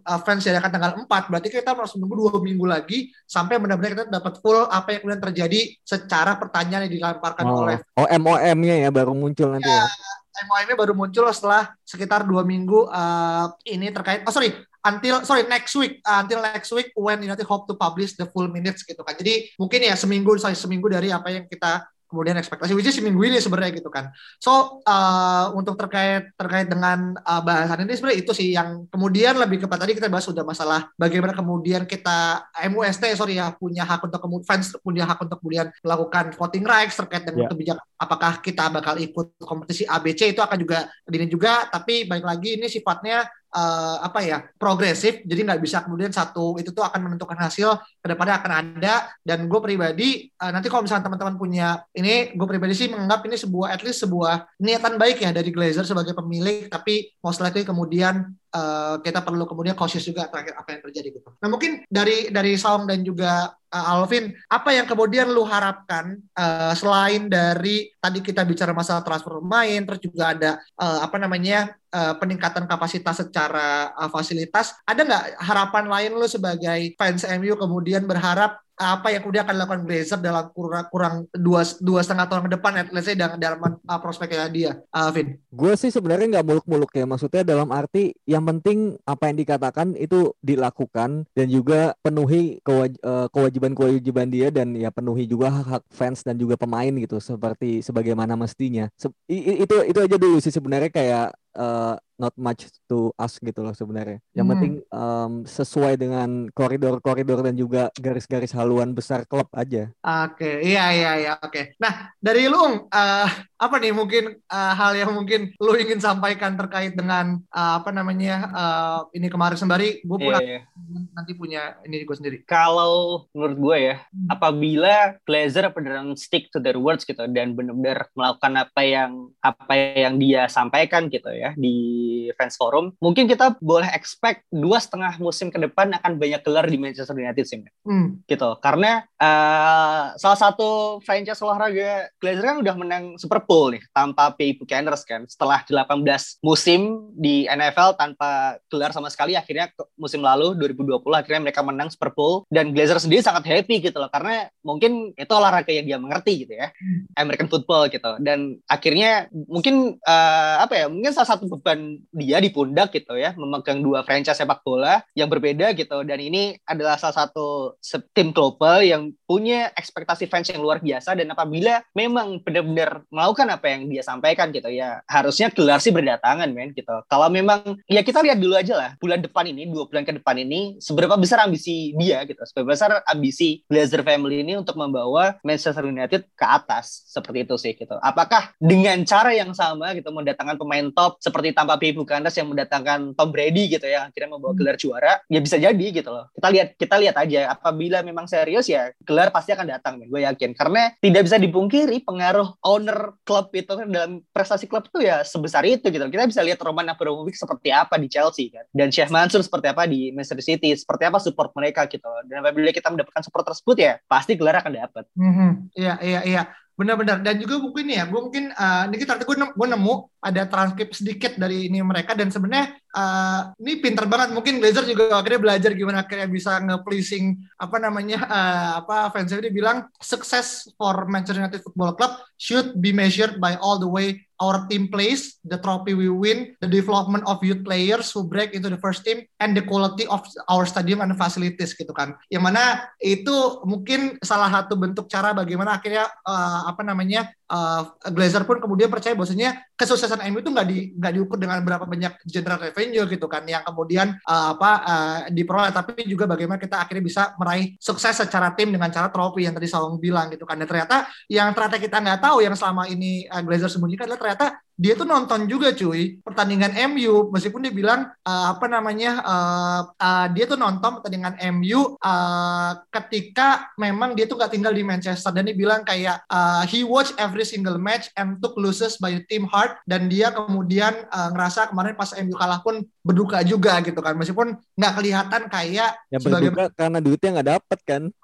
uh, 0.03 0.19
fans 0.27 0.43
diadakan 0.43 0.71
tanggal 0.75 0.91
4 1.07 1.31
berarti 1.31 1.47
kita 1.47 1.71
harus 1.71 1.95
menunggu 1.95 2.15
dua 2.27 2.43
minggu 2.43 2.65
lagi 2.67 3.07
sampai 3.23 3.57
benar-benar 3.63 3.91
kita 3.95 4.03
dapat 4.11 4.33
full 4.43 4.67
apa 4.67 4.87
yang 4.91 4.99
kemudian 5.07 5.23
terjadi 5.23 5.59
secara 5.87 6.35
pertanyaan 6.35 6.91
yang 6.91 6.93
dilemparkan 6.99 7.45
oh. 7.47 7.63
oleh 7.63 7.77
OM-OM-nya 7.95 8.75
ya 8.83 8.89
baru 8.91 9.15
muncul 9.15 9.55
nanti 9.55 9.71
ya. 9.71 9.87
ya. 9.87 10.02
MOM-nya 10.45 10.75
baru 10.75 10.93
muncul 10.95 11.27
setelah 11.31 11.71
sekitar 11.83 12.27
dua 12.27 12.43
minggu 12.43 12.87
uh, 12.87 13.51
ini 13.67 13.89
terkait 13.89 14.23
oh 14.27 14.33
sorry 14.33 14.53
until 14.83 15.23
sorry 15.23 15.47
next 15.47 15.73
week 15.79 16.03
uh, 16.03 16.21
until 16.23 16.43
next 16.43 16.69
week 16.75 16.91
when 16.99 17.23
United 17.23 17.47
hope 17.47 17.65
to 17.65 17.75
publish 17.75 18.13
the 18.19 18.27
full 18.29 18.51
minutes 18.51 18.83
gitu 18.83 18.99
kan. 19.01 19.15
Jadi 19.15 19.55
mungkin 19.55 19.79
ya 19.87 19.95
seminggu 19.95 20.35
sorry 20.37 20.55
seminggu 20.59 20.91
dari 20.91 21.09
apa 21.09 21.31
yang 21.31 21.47
kita 21.47 21.87
kemudian 22.13 22.37
ekspektasi 22.37 22.77
which 22.77 22.85
is 22.85 23.01
minggu 23.01 23.17
ini 23.25 23.41
sebenarnya 23.41 23.81
gitu 23.81 23.89
kan 23.89 24.13
so 24.37 24.77
uh, 24.85 25.49
untuk 25.57 25.73
terkait 25.73 26.29
terkait 26.37 26.69
dengan 26.69 27.17
uh, 27.25 27.41
bahasan 27.41 27.89
ini 27.89 27.97
sebenarnya 27.97 28.19
itu 28.21 28.31
sih 28.37 28.53
yang 28.53 28.85
kemudian 28.93 29.33
lebih 29.41 29.65
kepada 29.65 29.89
tadi 29.89 29.97
kita 29.97 30.13
bahas 30.13 30.29
sudah 30.29 30.45
masalah 30.45 30.93
bagaimana 30.93 31.33
kemudian 31.33 31.89
kita 31.89 32.45
MUST 32.69 33.17
sorry 33.17 33.41
ya 33.41 33.49
punya 33.57 33.81
hak 33.81 34.05
untuk 34.05 34.21
kemudian 34.21 34.45
fans 34.45 34.77
punya 34.85 35.09
hak 35.09 35.17
untuk 35.25 35.41
kemudian 35.41 35.73
melakukan 35.81 36.37
voting 36.37 36.61
rights 36.69 36.93
terkait 36.93 37.25
dengan 37.25 37.49
yeah. 37.49 37.51
kebijakan 37.51 37.83
apakah 37.97 38.33
kita 38.45 38.69
bakal 38.69 38.93
ikut 39.01 39.33
kompetisi 39.41 39.83
ABC 39.89 40.37
itu 40.37 40.41
akan 40.45 40.57
juga 40.61 40.85
ini 41.09 41.25
juga 41.25 41.65
tapi 41.73 42.05
balik 42.05 42.29
lagi 42.29 42.61
ini 42.61 42.69
sifatnya 42.69 43.25
uh, 43.53 43.97
apa 44.01 44.19
ya 44.25 44.37
progresif. 44.57 45.21
Jadi 45.23 45.39
nggak 45.45 45.61
bisa 45.61 45.85
kemudian 45.85 46.09
satu 46.09 46.57
itu 46.57 46.73
tuh 46.73 46.83
akan 46.83 46.99
menentukan 47.09 47.37
hasil 47.37 47.77
ke 48.01 48.07
depannya 48.09 48.41
akan 48.41 48.51
ada. 48.51 49.13
Dan 49.21 49.45
gue 49.45 49.59
pribadi 49.61 50.27
uh, 50.41 50.51
nanti 50.51 50.67
kalau 50.67 50.83
misalnya 50.83 51.07
teman-teman 51.07 51.37
punya 51.37 51.85
ini 51.93 52.33
gue 52.33 52.47
pribadi 52.49 52.73
sih 52.73 52.89
menganggap 52.89 53.21
ini 53.29 53.37
sebuah 53.37 53.67
at 53.77 53.81
least 53.85 54.03
sebuah 54.03 54.57
niatan 54.59 54.97
baik 54.97 55.21
ya 55.21 55.29
dari 55.31 55.53
Glazer 55.53 55.85
sebagai 55.85 56.17
pemilik. 56.17 56.67
Tapi 56.67 57.13
most 57.21 57.39
likely 57.39 57.63
kemudian 57.63 58.33
uh, 58.53 58.95
kita 59.01 59.25
perlu 59.25 59.43
kemudian 59.49 59.73
cautious 59.73 60.05
juga 60.05 60.29
terakhir 60.29 60.53
apa 60.55 60.69
yang 60.77 60.81
terjadi 60.85 61.09
gitu. 61.19 61.29
Nah 61.41 61.49
mungkin 61.49 61.83
dari 61.89 62.29
dari 62.29 62.53
Saung 62.55 62.85
dan 62.85 63.01
juga 63.01 63.51
uh, 63.73 63.91
Alvin, 63.97 64.31
apa 64.47 64.69
yang 64.71 64.85
kemudian 64.85 65.33
lu 65.33 65.43
harapkan 65.43 66.21
uh, 66.37 66.73
selain 66.77 67.25
dari 67.27 67.89
tadi 67.97 68.21
kita 68.21 68.45
bicara 68.45 68.71
masalah 68.71 69.01
transfer 69.01 69.41
pemain, 69.41 69.81
terus 69.83 70.01
juga 70.05 70.37
ada 70.37 70.51
uh, 70.77 71.01
apa 71.01 71.17
namanya 71.17 71.73
uh, 71.89 72.13
peningkatan 72.21 72.69
kapasitas 72.69 73.25
secara 73.25 73.91
uh, 73.97 74.09
fasilitas, 74.13 74.77
ada 74.85 75.01
nggak 75.01 75.25
harapan 75.41 75.85
lain 75.89 76.11
lu 76.15 76.27
sebagai 76.29 76.93
fans 76.95 77.25
MU 77.41 77.57
kemudian 77.57 78.05
berharap 78.05 78.61
apa 78.83 79.07
yang 79.15 79.21
kemudian 79.23 79.43
akan 79.47 79.55
dilakukan 79.55 79.81
Glazer 79.87 80.19
dalam 80.19 80.45
kurang 80.51 80.85
kurang 80.91 81.15
dua 81.31 81.63
dua 81.79 82.03
setengah 82.03 82.27
tahun 82.27 82.43
ke 82.47 82.51
depan, 82.59 82.71
let's 82.91 83.07
say 83.07 83.15
dalam, 83.15 83.39
dalam 83.39 83.59
uh, 83.63 83.99
prospeknya 84.03 84.51
dia, 84.51 84.71
uh? 84.91 85.09
Gue 85.53 85.73
sih 85.79 85.89
sebenarnya 85.89 86.39
nggak 86.39 86.47
muluk-muluk 86.47 86.91
ya, 86.91 87.07
maksudnya 87.07 87.47
dalam 87.47 87.71
arti 87.71 88.11
yang 88.27 88.43
penting 88.43 88.99
apa 89.07 89.31
yang 89.31 89.37
dikatakan 89.39 89.87
itu 89.95 90.35
dilakukan 90.43 91.23
dan 91.31 91.47
juga 91.47 91.95
penuhi 92.03 92.59
kewaj 92.65 92.99
uh, 93.05 93.27
kewajiban-kewajiban 93.31 94.27
dia 94.27 94.51
dan 94.51 94.75
ya 94.75 94.91
penuhi 94.91 95.23
juga 95.29 95.53
hak-hak 95.53 95.83
fans 95.93 96.25
dan 96.25 96.35
juga 96.35 96.59
pemain 96.59 96.91
gitu 96.91 97.21
seperti 97.23 97.79
sebagaimana 97.85 98.35
mestinya. 98.35 98.91
Se 98.99 99.07
itu 99.29 99.75
itu 99.87 99.99
aja 100.01 100.17
dulu 100.19 100.37
sih 100.43 100.51
sebenarnya 100.51 100.91
kayak 100.91 101.27
uh, 101.57 101.95
not 102.17 102.33
much 102.37 102.69
to 102.85 103.09
ask 103.17 103.41
gitu 103.41 103.65
loh 103.65 103.73
sebenarnya. 103.73 104.21
Yang 104.33 104.45
hmm. 104.45 104.53
penting 104.53 104.73
um, 104.93 105.31
sesuai 105.45 105.93
dengan 105.97 106.47
koridor-koridor 106.53 107.41
dan 107.41 107.55
juga 107.57 107.89
garis-garis 107.97 108.53
haluan 108.53 108.93
besar 108.93 109.25
klub 109.25 109.49
aja. 109.53 109.89
Oke, 110.01 110.37
okay. 110.37 110.55
iya 110.63 110.85
iya 110.93 111.11
iya 111.17 111.33
oke. 111.39 111.49
Okay. 111.49 111.63
Nah, 111.81 112.13
dari 112.21 112.45
lu 112.49 112.87
uh, 112.89 113.27
apa 113.63 113.75
nih 113.79 113.93
mungkin 113.95 114.43
uh, 114.51 114.73
hal 114.75 114.93
yang 114.99 115.11
mungkin 115.15 115.55
lu 115.57 115.73
ingin 115.79 116.03
sampaikan 116.03 116.59
terkait 116.59 116.93
dengan 116.93 117.39
uh, 117.49 117.79
apa 117.79 117.89
namanya 117.95 118.35
uh, 118.51 118.99
ini 119.15 119.31
kemarin 119.31 119.55
sembari 119.55 120.03
gue 120.03 120.17
pula 120.19 120.43
yeah, 120.43 120.67
yeah. 120.67 121.03
nanti 121.15 121.31
punya 121.33 121.79
ini 121.87 122.03
gue 122.03 122.15
sendiri. 122.17 122.43
Kalau 122.43 123.25
menurut 123.31 123.57
gue 123.57 123.77
ya, 123.93 123.95
hmm. 124.11 124.27
apabila 124.29 125.15
Glazer 125.23 125.65
beneran 125.71 126.13
stick 126.19 126.51
to 126.51 126.59
their 126.59 126.77
words 126.77 127.07
gitu 127.07 127.23
dan 127.31 127.55
benar-benar 127.55 128.11
melakukan 128.13 128.53
apa 128.67 128.81
yang 128.83 129.11
apa 129.39 129.73
yang 129.95 130.19
dia 130.19 130.45
sampaikan 130.51 131.07
gitu 131.07 131.31
ya 131.31 131.55
di 131.55 132.02
fans 132.37 132.55
forum, 132.57 132.95
mungkin 132.99 133.25
kita 133.29 133.57
boleh 133.59 133.89
expect 133.93 134.45
dua 134.49 134.79
setengah 134.79 135.17
musim 135.19 135.49
ke 135.49 135.59
depan 135.59 135.93
akan 135.99 136.17
banyak 136.17 136.41
gelar 136.41 136.65
di 136.67 136.77
Manchester 136.79 137.15
United 137.15 137.45
sih, 137.45 137.59
hmm. 137.61 138.25
gitu. 138.25 138.49
Karena 138.59 139.03
uh, 139.19 140.13
salah 140.17 140.39
satu 140.39 140.99
franchise 141.03 141.41
olahraga 141.43 142.09
Glazer 142.19 142.43
kan 142.43 142.57
udah 142.59 142.75
menang 142.75 143.03
Super 143.19 143.43
Bowl 143.43 143.73
nih 143.73 143.83
tanpa 143.91 144.33
PI 144.35 144.59
Buccaneers 144.61 145.03
kan. 145.03 145.27
Setelah 145.27 145.63
18 145.65 146.43
musim 146.43 147.11
di 147.13 147.45
NFL 147.47 147.99
tanpa 147.99 148.57
gelar 148.71 148.91
sama 148.91 149.11
sekali, 149.11 149.35
akhirnya 149.37 149.69
musim 149.99 150.23
lalu 150.23 150.55
2020 150.57 151.03
akhirnya 151.13 151.41
mereka 151.49 151.61
menang 151.61 151.89
Super 151.91 152.11
Bowl 152.15 152.47
dan 152.49 152.71
Glazer 152.71 152.97
sendiri 152.97 153.21
sangat 153.23 153.45
happy 153.47 153.83
gitu 153.83 153.97
loh 153.99 154.09
karena 154.09 154.47
mungkin 154.63 155.11
itu 155.13 155.33
olahraga 155.33 155.69
yang 155.69 155.85
dia 155.85 155.99
mengerti 155.99 156.47
gitu 156.47 156.53
ya, 156.55 156.71
hmm. 156.71 157.13
American 157.19 157.47
football 157.51 157.91
gitu. 157.91 158.17
Dan 158.23 158.59
akhirnya 158.65 159.27
mungkin 159.31 159.99
uh, 160.01 160.55
apa 160.63 160.73
ya, 160.73 160.85
mungkin 160.87 161.11
salah 161.11 161.35
satu 161.35 161.49
beban 161.49 161.92
dia 162.13 162.37
di 162.39 162.49
pundak 162.53 162.93
gitu 162.93 163.17
ya 163.17 163.35
memegang 163.35 163.81
dua 163.83 164.05
franchise 164.05 164.39
sepak 164.39 164.61
bola 164.65 165.01
yang 165.17 165.27
berbeda 165.27 165.73
gitu. 165.77 166.01
Dan 166.05 166.19
ini 166.19 166.57
adalah 166.65 166.97
salah 166.97 167.25
satu 167.27 167.77
tim 168.13 168.31
global 168.31 168.81
yang 168.81 169.11
punya 169.27 169.69
ekspektasi 169.75 170.29
fans 170.29 170.49
yang 170.49 170.61
luar 170.61 170.79
biasa. 170.79 171.17
Dan 171.17 171.31
apabila 171.31 171.81
memang 171.93 172.41
benar-benar 172.41 173.05
melakukan 173.09 173.47
apa 173.53 173.65
yang 173.69 173.89
dia 173.89 174.03
sampaikan 174.05 174.49
gitu 174.51 174.69
ya 174.69 175.01
harusnya 175.09 175.49
gelar 175.53 175.79
sih 175.79 175.93
berdatangan 175.93 176.49
men 176.51 176.73
gitu. 176.73 176.93
Kalau 177.09 177.27
memang 177.29 177.77
ya 177.89 178.01
kita 178.01 178.21
lihat 178.21 178.39
dulu 178.39 178.55
aja 178.57 178.73
lah 178.77 178.91
bulan 178.99 179.21
depan 179.21 179.49
ini 179.49 179.69
dua 179.69 179.85
bulan 179.89 180.03
ke 180.03 180.13
depan 180.17 180.35
ini 180.39 180.77
seberapa 180.79 181.15
besar 181.19 181.43
ambisi 181.45 181.93
dia 181.97 182.23
gitu. 182.25 182.41
Seberapa 182.45 182.75
besar 182.75 182.91
ambisi 183.09 183.65
Glazer 183.67 184.01
family 184.05 184.41
ini 184.45 184.59
untuk 184.59 184.75
membawa 184.77 185.37
Manchester 185.41 185.85
United 185.85 186.27
ke 186.33 186.45
atas 186.45 187.07
seperti 187.09 187.45
itu 187.47 187.55
sih 187.59 187.73
gitu. 187.75 187.95
Apakah 187.99 188.53
dengan 188.57 189.01
cara 189.03 189.33
yang 189.35 189.51
sama 189.55 189.93
gitu 189.97 190.09
mendatangkan 190.09 190.57
pemain 190.57 190.87
top 190.93 191.17
seperti 191.19 191.55
tanpa 191.55 191.77
LP 191.83 191.99
Buccaneers 191.99 192.39
yang 192.39 192.47
mendatangkan 192.47 193.11
Tom 193.19 193.35
Brady 193.35 193.67
gitu 193.67 193.83
ya 193.83 194.07
akhirnya 194.07 194.31
membawa 194.31 194.55
gelar 194.55 194.79
juara 194.79 195.19
ya 195.27 195.43
bisa 195.43 195.59
jadi 195.59 195.85
gitu 195.91 196.07
loh. 196.07 196.31
Kita 196.31 196.47
lihat 196.47 196.67
kita 196.79 196.95
lihat 196.95 197.15
aja 197.19 197.51
apabila 197.51 197.99
memang 197.99 198.23
serius 198.23 198.71
ya 198.71 198.95
gelar 199.03 199.35
pasti 199.35 199.51
akan 199.51 199.67
datang 199.67 199.99
gue 199.99 200.21
yakin. 200.23 200.55
Karena 200.55 200.95
tidak 201.03 201.27
bisa 201.27 201.35
dipungkiri 201.35 202.07
pengaruh 202.07 202.55
owner 202.63 203.19
klub 203.27 203.51
itu 203.51 203.75
dalam 203.91 204.23
prestasi 204.31 204.71
klub 204.71 204.87
itu 204.87 205.03
ya 205.03 205.27
sebesar 205.27 205.67
itu 205.67 205.91
gitu. 205.91 206.07
Kita 206.07 206.23
bisa 206.23 206.39
lihat 206.39 206.63
Roman 206.63 206.87
Abramovich 206.87 207.35
seperti 207.35 207.75
apa 207.75 207.99
di 207.99 208.07
Chelsea 208.07 208.47
kan. 208.47 208.63
Dan 208.71 208.87
Sheikh 208.87 209.11
Mansur 209.11 209.43
seperti 209.43 209.67
apa 209.67 209.83
di 209.83 210.15
Manchester 210.15 210.39
City 210.39 210.71
seperti 210.79 211.03
apa 211.03 211.19
support 211.19 211.51
mereka 211.59 211.83
gitu 211.91 212.07
dan 212.31 212.39
apabila 212.39 212.71
kita 212.71 212.87
mendapatkan 212.87 213.27
support 213.27 213.43
tersebut 213.43 213.75
ya 213.75 213.93
pasti 214.07 214.39
gelar 214.39 214.63
akan 214.63 214.71
dapat. 214.71 215.03
Mm 215.19 215.33
-hmm. 215.35 215.51
Iya 215.75 215.93
iya 215.99 216.21
iya 216.23 216.43
benar-benar. 216.73 217.21
Dan 217.21 217.39
juga 217.39 217.61
mungkin 217.61 217.85
ya 217.89 218.03
gue 218.09 218.19
mungkin 218.19 218.51
uh, 218.53 218.83
ini 218.89 218.97
kita 218.99 219.21
gue 219.21 219.37
gue 219.37 219.67
nemu 219.69 219.95
ada 220.19 220.41
transkrip 220.49 220.89
sedikit 220.91 221.37
dari 221.37 221.69
ini 221.69 221.79
mereka 221.85 222.17
dan 222.17 222.33
sebenarnya 222.33 222.77
uh, 222.93 223.51
ini 223.59 223.81
pinter 223.81 224.05
banget 224.05 224.31
mungkin 224.31 224.61
Glazer 224.61 224.85
juga 224.85 225.17
akhirnya 225.17 225.41
belajar 225.41 225.71
gimana 225.73 226.05
akhirnya 226.05 226.29
bisa 226.29 226.61
nge-pleasing 226.61 227.41
apa 227.57 227.77
namanya 227.81 228.19
uh, 228.29 228.71
apa 228.85 229.11
fansnya 229.11 229.43
dia 229.43 229.53
bilang 229.53 229.89
success 229.99 230.69
for 230.77 231.09
Manchester 231.09 231.41
United 231.41 231.61
Football 231.65 231.97
Club 231.97 232.21
should 232.37 232.77
be 232.77 232.93
measured 232.93 233.41
by 233.41 233.57
all 233.59 233.81
the 233.81 233.89
way 233.89 234.21
our 234.43 234.67
team 234.67 234.91
plays, 234.91 235.39
the 235.47 235.55
trophy 235.55 235.95
we 235.95 236.11
win, 236.11 236.51
the 236.59 236.67
development 236.67 237.23
of 237.23 237.39
youth 237.39 237.63
players 237.63 238.11
who 238.11 238.27
break 238.27 238.51
into 238.51 238.67
the 238.67 238.75
first 238.75 239.07
team, 239.07 239.23
and 239.39 239.55
the 239.55 239.63
quality 239.63 240.03
of 240.11 240.19
our 240.51 240.67
stadium 240.67 240.99
and 240.99 241.15
facilities 241.15 241.71
gitu 241.71 241.95
kan. 241.95 242.19
Yang 242.27 242.43
mana 242.43 242.63
itu 242.99 243.63
mungkin 243.63 244.19
salah 244.19 244.51
satu 244.51 244.75
bentuk 244.75 245.07
cara 245.07 245.31
bagaimana 245.31 245.79
akhirnya 245.79 246.11
uh, 246.27 246.67
apa 246.67 246.83
namanya 246.83 247.31
uh, 247.53 247.81
Glazer 248.09 248.43
pun 248.49 248.57
kemudian 248.57 248.89
percaya 248.89 249.13
bahwasanya 249.13 249.61
kesuksesan 249.77 250.25
MU 250.33 250.41
itu 250.41 250.49
nggak 250.49 250.67
di 250.67 250.77
nggak 250.97 251.13
diukur 251.13 251.37
dengan 251.37 251.61
berapa 251.61 251.85
banyak 251.85 252.25
general 252.25 252.57
revenue 252.57 253.05
gitu 253.05 253.29
kan 253.29 253.45
yang 253.45 253.61
kemudian 253.61 254.17
uh, 254.25 254.57
apa 254.57 254.71
uh, 254.81 255.17
diperoleh 255.29 255.69
tapi 255.69 256.01
juga 256.09 256.25
bagaimana 256.25 256.57
kita 256.57 256.81
akhirnya 256.81 257.05
bisa 257.05 257.21
meraih 257.37 257.77
sukses 257.77 258.17
secara 258.17 258.51
tim 258.57 258.73
dengan 258.73 258.89
cara 258.89 259.13
trofi 259.13 259.45
yang 259.45 259.53
tadi 259.53 259.69
Sawang 259.69 260.01
bilang 260.01 260.33
gitu 260.33 260.49
kan. 260.49 260.57
Dan 260.57 260.65
ternyata 260.65 261.05
yang 261.29 261.53
ternyata 261.53 261.77
kita 261.77 261.97
nggak 262.01 262.19
tahu 262.19 262.37
yang 262.41 262.57
selama 262.57 262.89
ini 262.89 263.29
uh, 263.29 263.41
Glazer 263.45 263.69
sembunyikan 263.69 264.09
adalah 264.09 264.19
ternyata 264.19 264.45
dia 264.73 264.97
tuh 264.97 265.05
nonton 265.05 265.45
juga 265.45 265.69
cuy 265.69 266.17
pertandingan 266.25 266.73
MU 266.89 267.29
meskipun 267.29 267.61
dia 267.61 267.73
bilang 267.73 268.09
uh, 268.25 268.57
apa 268.57 268.65
namanya 268.65 269.21
uh, 269.21 269.81
uh, 269.93 270.27
dia 270.33 270.49
tuh 270.49 270.57
nonton 270.57 270.97
pertandingan 270.97 271.37
MU 271.53 271.93
uh, 272.01 272.71
ketika 272.89 273.69
memang 273.77 274.17
dia 274.17 274.25
tuh 274.25 274.33
nggak 274.33 274.49
tinggal 274.49 274.73
di 274.73 274.81
Manchester. 274.81 275.29
Dan 275.29 275.45
dia 275.45 275.53
bilang 275.53 275.85
kayak 275.85 276.25
uh, 276.25 276.65
he 276.65 276.81
watch 276.81 277.13
every 277.21 277.45
single 277.45 277.77
match 277.77 278.09
and 278.17 278.41
took 278.41 278.57
losses 278.57 278.97
by 278.97 279.13
team 279.29 279.45
heart 279.45 279.77
dan 279.85 280.09
dia 280.09 280.33
kemudian 280.33 281.05
uh, 281.13 281.29
ngerasa 281.29 281.69
kemarin 281.69 281.93
pas 281.93 282.09
MU 282.17 282.33
kalah 282.33 282.59
pun 282.65 282.81
berduka 283.03 283.43
juga 283.43 283.83
gitu 283.83 283.99
kan. 283.99 284.15
Meskipun 284.15 284.55
nggak 284.79 284.93
kelihatan 284.95 285.41
kayak 285.51 285.91
ya 286.07 286.17
sebagai... 286.17 286.49
berduka 286.49 286.63
karena 286.73 286.99
duitnya 287.03 287.29
nggak 287.39 287.49
dapet 287.59 287.79
kan. 287.85 288.03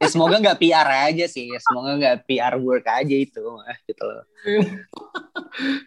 Ya, 0.00 0.08
semoga 0.08 0.40
nggak 0.40 0.64
PR 0.64 1.12
aja 1.12 1.28
sih. 1.28 1.52
Semoga 1.60 1.92
nggak 2.00 2.24
PR 2.24 2.56
work 2.56 2.88
aja 2.88 3.12
itu 3.12 3.44
gitu 3.84 4.02
loh. 4.08 4.24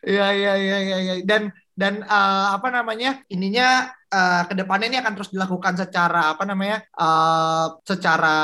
Iya 0.06 0.28
iya 0.38 0.54
iya 0.60 0.78
iya 1.02 1.14
dan 1.26 1.50
dan 1.74 2.06
uh, 2.06 2.54
apa 2.54 2.70
namanya 2.70 3.24
ininya 3.32 3.90
uh, 4.14 4.44
ke 4.46 4.54
depannya 4.54 4.88
ini 4.94 4.98
akan 5.02 5.14
terus 5.18 5.34
dilakukan 5.34 5.74
secara 5.74 6.38
apa 6.38 6.46
namanya 6.46 6.86
uh, 6.94 7.82
secara 7.82 8.38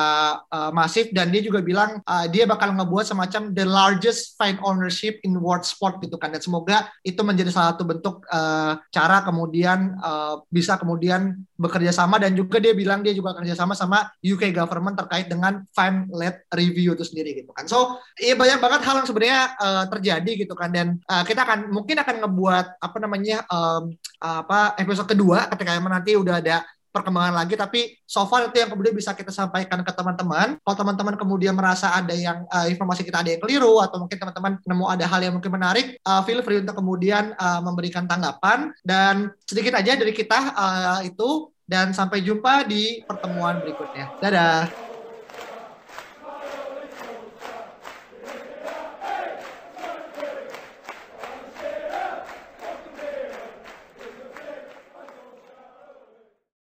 uh, 0.49 0.71
masif. 0.73 1.13
Dan 1.13 1.29
dia 1.29 1.45
juga 1.45 1.61
bilang 1.61 2.01
uh, 2.01 2.25
dia 2.25 2.49
bakal 2.49 2.73
ngebuat 2.73 3.05
semacam 3.05 3.53
the 3.53 3.65
largest 3.65 4.33
fan 4.35 4.57
ownership 4.65 5.21
in 5.21 5.37
world 5.37 5.61
sport 5.61 6.01
gitu 6.01 6.17
kan. 6.17 6.33
Dan 6.33 6.41
semoga 6.41 6.89
itu 7.05 7.21
menjadi 7.21 7.53
salah 7.53 7.77
satu 7.77 7.85
bentuk 7.85 8.25
uh, 8.33 8.81
cara 8.89 9.21
kemudian 9.21 9.93
uh, 10.01 10.41
bisa 10.49 10.75
kemudian 10.81 11.37
bekerja 11.53 11.93
sama. 11.93 12.17
Dan 12.17 12.33
juga 12.33 12.57
dia 12.57 12.73
bilang 12.73 13.05
dia 13.05 13.13
juga 13.13 13.37
kerja 13.37 13.53
sama 13.53 13.77
sama 13.77 14.09
UK 14.25 14.49
government 14.49 14.97
terkait 14.97 15.29
dengan 15.29 15.61
fan 15.77 16.09
led 16.09 16.41
review 16.49 16.97
itu 16.97 17.05
sendiri 17.05 17.45
gitu 17.45 17.53
kan. 17.53 17.69
So 17.69 18.01
iya 18.17 18.33
banyak 18.33 18.57
banget 18.57 18.81
hal 18.81 19.05
yang 19.05 19.07
sebenarnya 19.07 19.41
uh, 19.61 19.85
terjadi 19.85 20.31
gitu 20.47 20.57
kan. 20.57 20.73
Dan 20.73 20.97
uh, 21.05 21.21
kita 21.21 21.45
akan 21.45 21.69
mungkin 21.69 22.01
akan 22.01 22.15
ngebuat 22.25 22.65
apa 22.81 22.97
namanya 22.97 23.45
um, 23.51 23.93
apa 24.19 24.75
episode 24.79 25.07
kedua 25.07 25.47
ketika 25.59 25.75
nanti 25.83 26.15
udah 26.15 26.39
ada 26.39 26.63
perkembangan 26.89 27.37
lagi 27.37 27.53
tapi 27.53 27.93
so 28.03 28.25
far 28.25 28.49
itu 28.49 28.57
yang 28.57 28.69
kemudian 28.73 28.95
bisa 28.97 29.13
kita 29.13 29.29
sampaikan 29.29 29.85
ke 29.85 29.91
teman-teman. 29.93 30.57
Kalau 30.57 30.75
teman-teman 30.75 31.15
kemudian 31.15 31.53
merasa 31.53 31.93
ada 31.93 32.13
yang 32.13 32.43
uh, 32.49 32.65
informasi 32.65 33.05
kita 33.05 33.21
ada 33.21 33.29
yang 33.37 33.41
keliru 33.41 33.77
atau 33.77 34.01
mungkin 34.01 34.17
teman-teman 34.17 34.57
nemu 34.65 34.85
ada 34.89 35.05
hal 35.05 35.21
yang 35.21 35.33
mungkin 35.37 35.53
menarik 35.53 36.01
uh, 36.01 36.25
feel 36.25 36.41
free 36.41 36.61
untuk 36.61 36.77
kemudian 36.77 37.37
uh, 37.37 37.61
memberikan 37.61 38.09
tanggapan. 38.09 38.73
Dan 38.81 39.29
sedikit 39.45 39.77
aja 39.77 39.93
dari 39.93 40.13
kita 40.13 40.39
uh, 40.57 40.99
itu. 41.05 41.53
Dan 41.69 41.93
sampai 41.93 42.25
jumpa 42.25 42.65
di 42.65 43.05
pertemuan 43.05 43.61
berikutnya. 43.61 44.17
Dadah 44.17 44.88